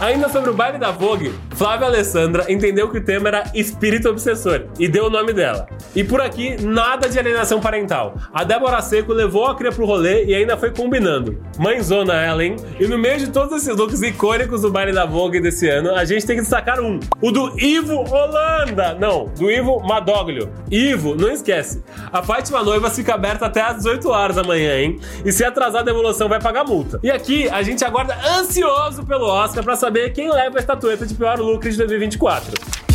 Ainda 0.00 0.28
sobre 0.28 0.50
o 0.50 0.54
baile 0.54 0.78
da 0.78 0.92
Vogue, 0.92 1.34
Flávia 1.58 1.88
Alessandra 1.88 2.46
entendeu 2.48 2.88
que 2.88 2.98
o 2.98 3.04
tema 3.04 3.26
era 3.26 3.50
espírito 3.52 4.08
obsessor 4.08 4.66
e 4.78 4.86
deu 4.86 5.06
o 5.06 5.10
nome 5.10 5.32
dela. 5.32 5.66
E 5.92 6.04
por 6.04 6.20
aqui, 6.20 6.56
nada 6.62 7.08
de 7.08 7.18
alienação 7.18 7.60
parental. 7.60 8.14
A 8.32 8.44
Débora 8.44 8.80
Seco 8.80 9.12
levou 9.12 9.44
a 9.44 9.56
cria 9.56 9.72
pro 9.72 9.84
rolê 9.84 10.24
e 10.24 10.36
ainda 10.36 10.56
foi 10.56 10.70
combinando. 10.70 11.36
Mãezona 11.58 12.14
ela, 12.14 12.44
hein? 12.44 12.54
E 12.78 12.86
no 12.86 12.96
meio 12.96 13.18
de 13.18 13.30
todos 13.30 13.56
esses 13.56 13.76
looks 13.76 14.00
icônicos 14.02 14.62
do 14.62 14.70
baile 14.70 14.92
da 14.92 15.04
Vogue 15.04 15.40
desse 15.40 15.68
ano, 15.68 15.96
a 15.96 16.04
gente 16.04 16.24
tem 16.24 16.36
que 16.36 16.42
destacar 16.42 16.80
um: 16.80 17.00
o 17.20 17.32
do 17.32 17.58
Ivo 17.58 18.08
Holanda. 18.08 18.94
Não, 18.94 19.24
do 19.24 19.50
Ivo 19.50 19.80
Madoglio. 19.80 20.52
Ivo, 20.70 21.16
não 21.16 21.28
esquece. 21.28 21.82
A 22.12 22.22
Fátima 22.22 22.62
Noiva 22.62 22.88
fica 22.88 23.14
aberta 23.14 23.46
até 23.46 23.62
às 23.62 23.78
18 23.78 24.08
horas 24.08 24.36
da 24.36 24.44
manhã, 24.44 24.78
hein? 24.78 25.00
E 25.24 25.32
se 25.32 25.44
atrasar 25.44 25.80
a 25.80 25.84
devolução, 25.84 26.28
vai 26.28 26.40
pagar 26.40 26.64
multa. 26.64 27.00
E 27.02 27.10
aqui, 27.10 27.48
a 27.48 27.62
gente 27.62 27.84
aguarda 27.84 28.16
ansioso 28.38 29.04
pelo 29.04 29.26
Oscar 29.26 29.64
pra 29.64 29.74
saber 29.74 30.12
quem 30.12 30.30
leva 30.30 30.58
a 30.58 30.60
estatueta 30.60 31.04
de 31.04 31.14
pior 31.14 31.36
look 31.40 31.47
de 31.56 31.86
2024. 31.86 32.87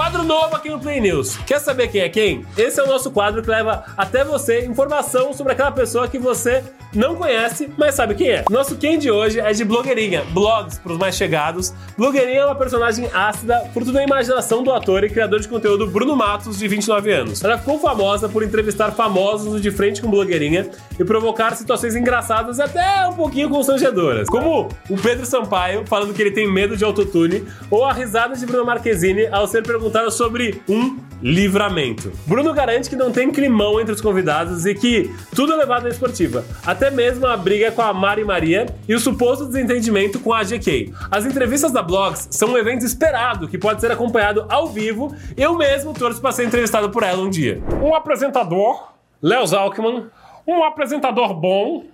Quadro 0.00 0.22
novo 0.22 0.56
aqui 0.56 0.70
no 0.70 0.80
Play 0.80 0.98
News. 0.98 1.36
Quer 1.46 1.58
saber 1.58 1.88
quem 1.88 2.00
é 2.00 2.08
quem? 2.08 2.46
Esse 2.56 2.80
é 2.80 2.82
o 2.82 2.86
nosso 2.86 3.10
quadro 3.10 3.42
que 3.42 3.50
leva 3.50 3.84
até 3.98 4.24
você 4.24 4.64
informação 4.64 5.34
sobre 5.34 5.52
aquela 5.52 5.70
pessoa 5.70 6.08
que 6.08 6.18
você 6.18 6.64
não 6.94 7.14
conhece, 7.14 7.70
mas 7.76 7.96
sabe 7.96 8.14
quem 8.14 8.30
é. 8.30 8.44
Nosso 8.50 8.76
quem 8.76 8.98
de 8.98 9.10
hoje 9.10 9.38
é 9.38 9.52
de 9.52 9.62
blogueirinha, 9.62 10.24
blogs 10.32 10.78
para 10.78 10.92
os 10.92 10.98
mais 10.98 11.16
chegados. 11.16 11.74
Blogueirinha 11.98 12.40
é 12.40 12.44
uma 12.46 12.54
personagem 12.54 13.10
ácida, 13.12 13.60
fruto 13.74 13.92
da 13.92 14.02
imaginação 14.02 14.62
do 14.64 14.72
ator 14.72 15.04
e 15.04 15.10
criador 15.10 15.38
de 15.38 15.46
conteúdo 15.46 15.86
Bruno 15.86 16.16
Matos, 16.16 16.58
de 16.58 16.66
29 16.66 17.12
anos. 17.12 17.44
Ela 17.44 17.58
ficou 17.58 17.78
famosa 17.78 18.26
por 18.26 18.42
entrevistar 18.42 18.92
famosos 18.92 19.60
de 19.60 19.70
frente 19.70 20.00
com 20.00 20.10
blogueirinha 20.10 20.70
e 20.98 21.04
provocar 21.04 21.54
situações 21.54 21.94
engraçadas 21.94 22.56
e 22.56 22.62
até 22.62 23.06
um 23.06 23.12
pouquinho 23.12 23.50
constrangedoras. 23.50 24.28
Como 24.30 24.66
o 24.88 24.96
Pedro 24.96 25.26
Sampaio 25.26 25.84
falando 25.86 26.14
que 26.14 26.22
ele 26.22 26.30
tem 26.30 26.50
medo 26.50 26.74
de 26.74 26.84
autotune, 26.84 27.44
ou 27.70 27.84
a 27.84 27.92
risada 27.92 28.34
de 28.34 28.46
Bruno 28.46 28.64
Marquezine 28.64 29.26
ao 29.26 29.46
ser 29.46 29.62
perguntado 29.62 29.89
sobre 30.10 30.62
um 30.68 30.98
livramento. 31.22 32.12
Bruno 32.26 32.52
garante 32.52 32.88
que 32.88 32.96
não 32.96 33.12
tem 33.12 33.30
climão 33.30 33.80
entre 33.80 33.92
os 33.92 34.00
convidados 34.00 34.64
e 34.64 34.74
que 34.74 35.10
tudo 35.34 35.52
é 35.52 35.56
levado 35.56 35.82
na 35.82 35.90
esportiva. 35.90 36.44
Até 36.64 36.90
mesmo 36.90 37.26
a 37.26 37.36
briga 37.36 37.70
com 37.70 37.82
a 37.82 37.92
Mari 37.92 38.24
Maria 38.24 38.66
e 38.88 38.94
o 38.94 39.00
suposto 39.00 39.46
desentendimento 39.46 40.18
com 40.18 40.32
a 40.32 40.42
GK. 40.42 40.92
As 41.10 41.26
entrevistas 41.26 41.72
da 41.72 41.82
Blogs 41.82 42.28
são 42.30 42.50
um 42.50 42.58
evento 42.58 42.84
esperado 42.84 43.48
que 43.48 43.58
pode 43.58 43.80
ser 43.80 43.90
acompanhado 43.90 44.46
ao 44.48 44.68
vivo. 44.68 45.14
Eu 45.36 45.56
mesmo 45.56 45.92
torço 45.92 46.20
para 46.20 46.32
ser 46.32 46.44
entrevistado 46.44 46.90
por 46.90 47.02
ela 47.02 47.22
um 47.22 47.30
dia. 47.30 47.62
Um 47.82 47.94
apresentador, 47.94 48.92
Léo 49.22 49.46
Zalkman, 49.46 50.06
um 50.46 50.64
apresentador 50.64 51.34
bom. 51.34 51.84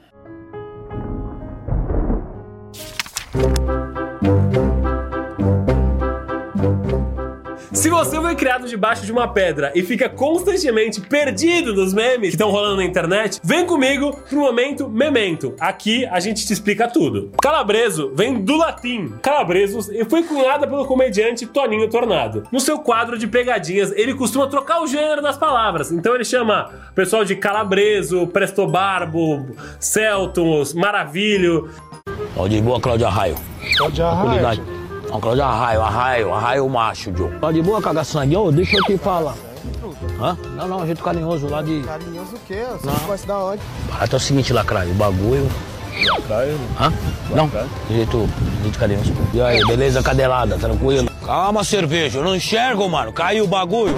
Se 7.87 7.90
você 7.90 8.20
foi 8.20 8.35
criado 8.35 8.66
debaixo 8.66 9.07
de 9.07 9.12
uma 9.12 9.29
pedra 9.29 9.70
e 9.72 9.81
fica 9.81 10.09
constantemente 10.09 11.01
perdido 11.01 11.72
nos 11.72 11.94
memes 11.94 12.31
que 12.31 12.35
estão 12.35 12.51
rolando 12.51 12.79
na 12.79 12.85
internet, 12.85 13.40
vem 13.44 13.64
comigo 13.64 14.12
pro 14.29 14.40
momento 14.40 14.88
memento. 14.88 15.55
Aqui 15.61 16.05
a 16.07 16.18
gente 16.18 16.44
te 16.44 16.53
explica 16.53 16.88
tudo. 16.88 17.31
Calabreso 17.40 18.11
vem 18.12 18.42
do 18.42 18.57
latim 18.57 19.14
calabresos 19.22 19.88
e 19.88 20.05
foi 20.05 20.25
cunhada 20.25 20.66
pelo 20.66 20.85
comediante 20.85 21.46
Toninho 21.46 21.88
Tornado. 21.88 22.42
No 22.51 22.59
seu 22.59 22.81
quadro 22.81 23.16
de 23.16 23.29
pegadinhas, 23.29 23.92
ele 23.92 24.14
costuma 24.14 24.49
trocar 24.49 24.83
o 24.83 24.88
gênero 24.88 25.22
das 25.22 25.38
palavras. 25.38 25.92
Então 25.92 26.12
ele 26.12 26.25
chama 26.25 26.68
o 26.90 26.92
pessoal 26.92 27.25
de 27.25 27.37
calabreso, 27.37 28.27
prestobarbo, 28.27 29.46
celtos, 29.79 30.75
maravilho. 30.75 31.70
Ó, 32.37 32.49
de 32.49 32.61
boa, 32.61 32.81
Cláudia 32.81 33.07
Arraio. 33.07 33.37
Cláudia 33.77 34.11
Tranquilidade. 34.11 34.75
Ó, 35.16 35.20
Cláudia 35.20 35.46
Arraio, 35.46 35.83
Arraio, 35.83 36.35
Arraio 36.35 36.68
macho, 36.68 37.16
Joe. 37.16 37.31
Ó, 37.40 37.50
de 37.50 37.62
boa, 37.62 37.81
caga 37.81 38.05
sangue. 38.05 38.37
Ô, 38.37 38.52
deixa 38.52 38.76
eu 38.76 38.83
te 38.85 38.98
falar. 38.98 39.35
Hã? 40.20 40.37
Não, 40.55 40.68
não, 40.68 40.87
jeito 40.87 41.02
carinhoso 41.02 41.48
lá 41.48 41.62
de... 41.62 41.83
Carinhoso 41.83 42.37
o 42.37 42.38
quê? 42.46 42.64
Você 42.81 43.07
gosta 43.07 43.26
da 43.26 43.38
onde? 43.38 43.62
Até 43.98 44.16
o 44.16 44.20
seguinte, 44.20 44.52
Lacraio, 44.52 44.90
o 44.90 44.94
bagulho... 44.94 45.48
Hã? 46.78 46.92
Não, 47.35 47.50
jeito, 47.90 48.28
jeito 48.62 48.78
carinhoso. 48.78 49.12
E 49.32 49.40
aí, 49.40 49.64
beleza, 49.66 50.02
cadelada, 50.02 50.59
tranquilo? 50.59 51.09
Calma, 51.24 51.64
cerveja, 51.64 52.18
eu 52.18 52.24
não 52.24 52.37
enxergo, 52.37 52.88
mano. 52.88 53.12
Caiu 53.12 53.44
o 53.44 53.48
bagulho. 53.48 53.94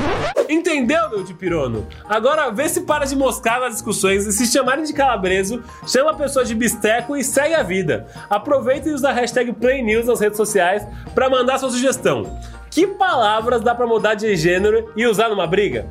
Entendeu, 0.49 1.11
meu 1.11 1.23
de 1.23 1.35
pirono? 1.35 1.87
Agora 2.09 2.51
vê 2.51 2.69
se 2.69 2.83
para 2.83 3.05
de 3.05 3.15
moscar 3.15 3.61
nas 3.61 3.75
discussões 3.75 4.27
e 4.27 4.33
se 4.33 4.47
chamarem 4.47 4.85
de 4.85 4.95
calabreso, 4.95 5.63
chama 5.87 6.13
a 6.13 6.15
pessoa 6.15 6.45
de 6.45 6.55
bisteco 6.55 7.17
e 7.17 7.23
segue 7.23 7.55
a 7.55 7.63
vida. 7.63 8.07
Aproveita 8.31 8.89
e 8.89 8.93
usa 8.93 9.11
a 9.11 9.13
hashtag 9.13 9.53
PlayNews 9.53 10.07
nas 10.07 10.21
redes 10.21 10.37
sociais 10.37 10.87
para 11.15 11.29
mandar 11.29 11.59
sua 11.59 11.71
sugestão. 11.71 12.39
Que 12.71 12.87
palavras 12.87 13.61
dá 13.61 13.75
para 13.75 13.87
mudar 13.87 14.15
de 14.15 14.35
gênero 14.37 14.91
e 14.97 15.07
usar 15.07 15.29
numa 15.29 15.47
briga? 15.47 15.87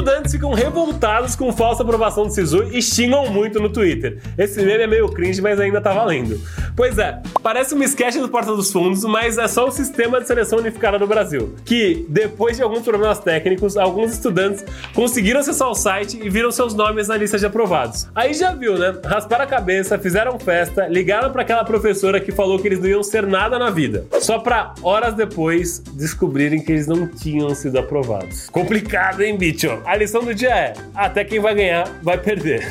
Estudantes 0.00 0.32
ficam 0.32 0.54
revoltados 0.54 1.36
com 1.36 1.52
falsa 1.52 1.82
aprovação 1.82 2.24
do 2.26 2.32
SISU 2.32 2.70
e 2.72 2.80
xingam 2.80 3.30
muito 3.30 3.60
no 3.60 3.68
Twitter. 3.68 4.18
Esse 4.38 4.64
meme 4.64 4.84
é 4.84 4.86
meio 4.86 5.10
cringe, 5.10 5.42
mas 5.42 5.60
ainda 5.60 5.78
tá 5.78 5.92
valendo. 5.92 6.40
Pois 6.74 6.98
é, 6.98 7.20
parece 7.42 7.74
uma 7.74 7.84
sketch 7.84 8.16
do 8.16 8.30
Porta 8.30 8.56
dos 8.56 8.72
Fundos, 8.72 9.04
mas 9.04 9.36
é 9.36 9.46
só 9.46 9.68
o 9.68 9.70
sistema 9.70 10.18
de 10.18 10.26
seleção 10.26 10.58
unificada 10.58 10.98
do 10.98 11.06
Brasil. 11.06 11.54
Que, 11.66 12.06
depois 12.08 12.56
de 12.56 12.62
alguns 12.62 12.80
problemas 12.80 13.18
técnicos, 13.18 13.76
alguns 13.76 14.12
estudantes 14.12 14.64
conseguiram 14.94 15.40
acessar 15.40 15.68
o 15.68 15.74
site 15.74 16.18
e 16.22 16.30
viram 16.30 16.50
seus 16.50 16.72
nomes 16.72 17.08
na 17.08 17.18
lista 17.18 17.36
de 17.36 17.44
aprovados. 17.44 18.08
Aí 18.14 18.32
já 18.32 18.54
viu, 18.54 18.78
né? 18.78 18.98
Rasparam 19.04 19.44
a 19.44 19.46
cabeça, 19.46 19.98
fizeram 19.98 20.38
festa, 20.38 20.86
ligaram 20.86 21.30
para 21.30 21.42
aquela 21.42 21.62
professora 21.62 22.18
que 22.18 22.32
falou 22.32 22.58
que 22.58 22.66
eles 22.66 22.80
não 22.80 22.88
iam 22.88 23.02
ser 23.02 23.26
nada 23.26 23.58
na 23.58 23.68
vida. 23.68 24.06
Só 24.18 24.38
pra 24.38 24.72
horas 24.82 25.12
depois 25.12 25.80
descobrirem 25.92 26.64
que 26.64 26.72
eles 26.72 26.86
não 26.86 27.06
tinham 27.06 27.54
sido 27.54 27.78
aprovados. 27.78 28.48
Complicado, 28.48 29.20
hein, 29.20 29.36
bicho? 29.36 29.68
A 29.90 29.96
lição 29.96 30.22
do 30.22 30.32
dia 30.32 30.50
é: 30.50 30.72
até 30.94 31.24
quem 31.24 31.40
vai 31.40 31.52
ganhar 31.52 31.84
vai 32.00 32.16
perder. 32.16 32.64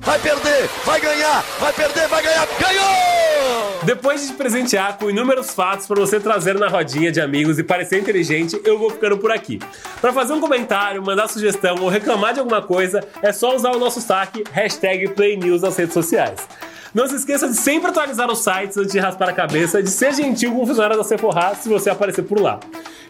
Vai 0.00 0.18
perder, 0.18 0.66
vai 0.86 0.98
ganhar, 0.98 1.42
vai 1.60 1.70
perder, 1.70 2.08
vai 2.08 2.22
ganhar, 2.22 2.48
ganhou! 2.58 3.80
Depois 3.82 4.22
de 4.22 4.28
te 4.28 4.32
presentear 4.34 4.96
com 4.96 5.10
inúmeros 5.10 5.50
fatos 5.50 5.86
para 5.86 6.00
você 6.00 6.18
trazer 6.18 6.58
na 6.58 6.68
rodinha 6.68 7.12
de 7.12 7.20
amigos 7.20 7.58
e 7.58 7.62
parecer 7.62 7.98
inteligente, 7.98 8.58
eu 8.64 8.78
vou 8.78 8.88
ficando 8.88 9.18
por 9.18 9.30
aqui. 9.30 9.58
Para 10.00 10.14
fazer 10.14 10.32
um 10.32 10.40
comentário, 10.40 11.04
mandar 11.04 11.28
sugestão 11.28 11.76
ou 11.82 11.90
reclamar 11.90 12.32
de 12.32 12.40
alguma 12.40 12.62
coisa, 12.62 13.06
é 13.20 13.32
só 13.34 13.54
usar 13.54 13.72
o 13.72 13.78
nosso 13.78 14.00
saque 14.00 14.42
hashtag 14.50 15.08
PlayNews 15.10 15.60
nas 15.60 15.76
redes 15.76 15.92
sociais. 15.92 16.48
Não 16.96 17.06
se 17.06 17.14
esqueça 17.14 17.46
de 17.46 17.54
sempre 17.54 17.90
atualizar 17.90 18.30
os 18.30 18.38
sites 18.38 18.74
antes 18.78 18.90
de 18.90 18.98
raspar 18.98 19.28
a 19.28 19.32
cabeça, 19.34 19.82
de 19.82 19.90
ser 19.90 20.14
gentil 20.14 20.54
com 20.54 20.62
o 20.62 20.66
funcionário 20.66 20.96
da 20.96 21.04
Sephora 21.04 21.54
se 21.54 21.68
você 21.68 21.90
aparecer 21.90 22.22
por 22.22 22.40
lá. 22.40 22.58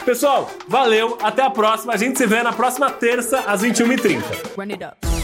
Pessoal, 0.05 0.51
valeu, 0.67 1.17
até 1.23 1.43
a 1.43 1.51
próxima. 1.51 1.93
A 1.93 1.97
gente 1.97 2.19
se 2.19 2.27
vê 2.27 2.43
na 2.43 2.53
próxima 2.53 2.91
terça 2.91 3.45
às 3.47 3.63
21h30. 3.63 4.23
Run 4.57 4.73
it 4.73 4.83
up. 4.83 5.16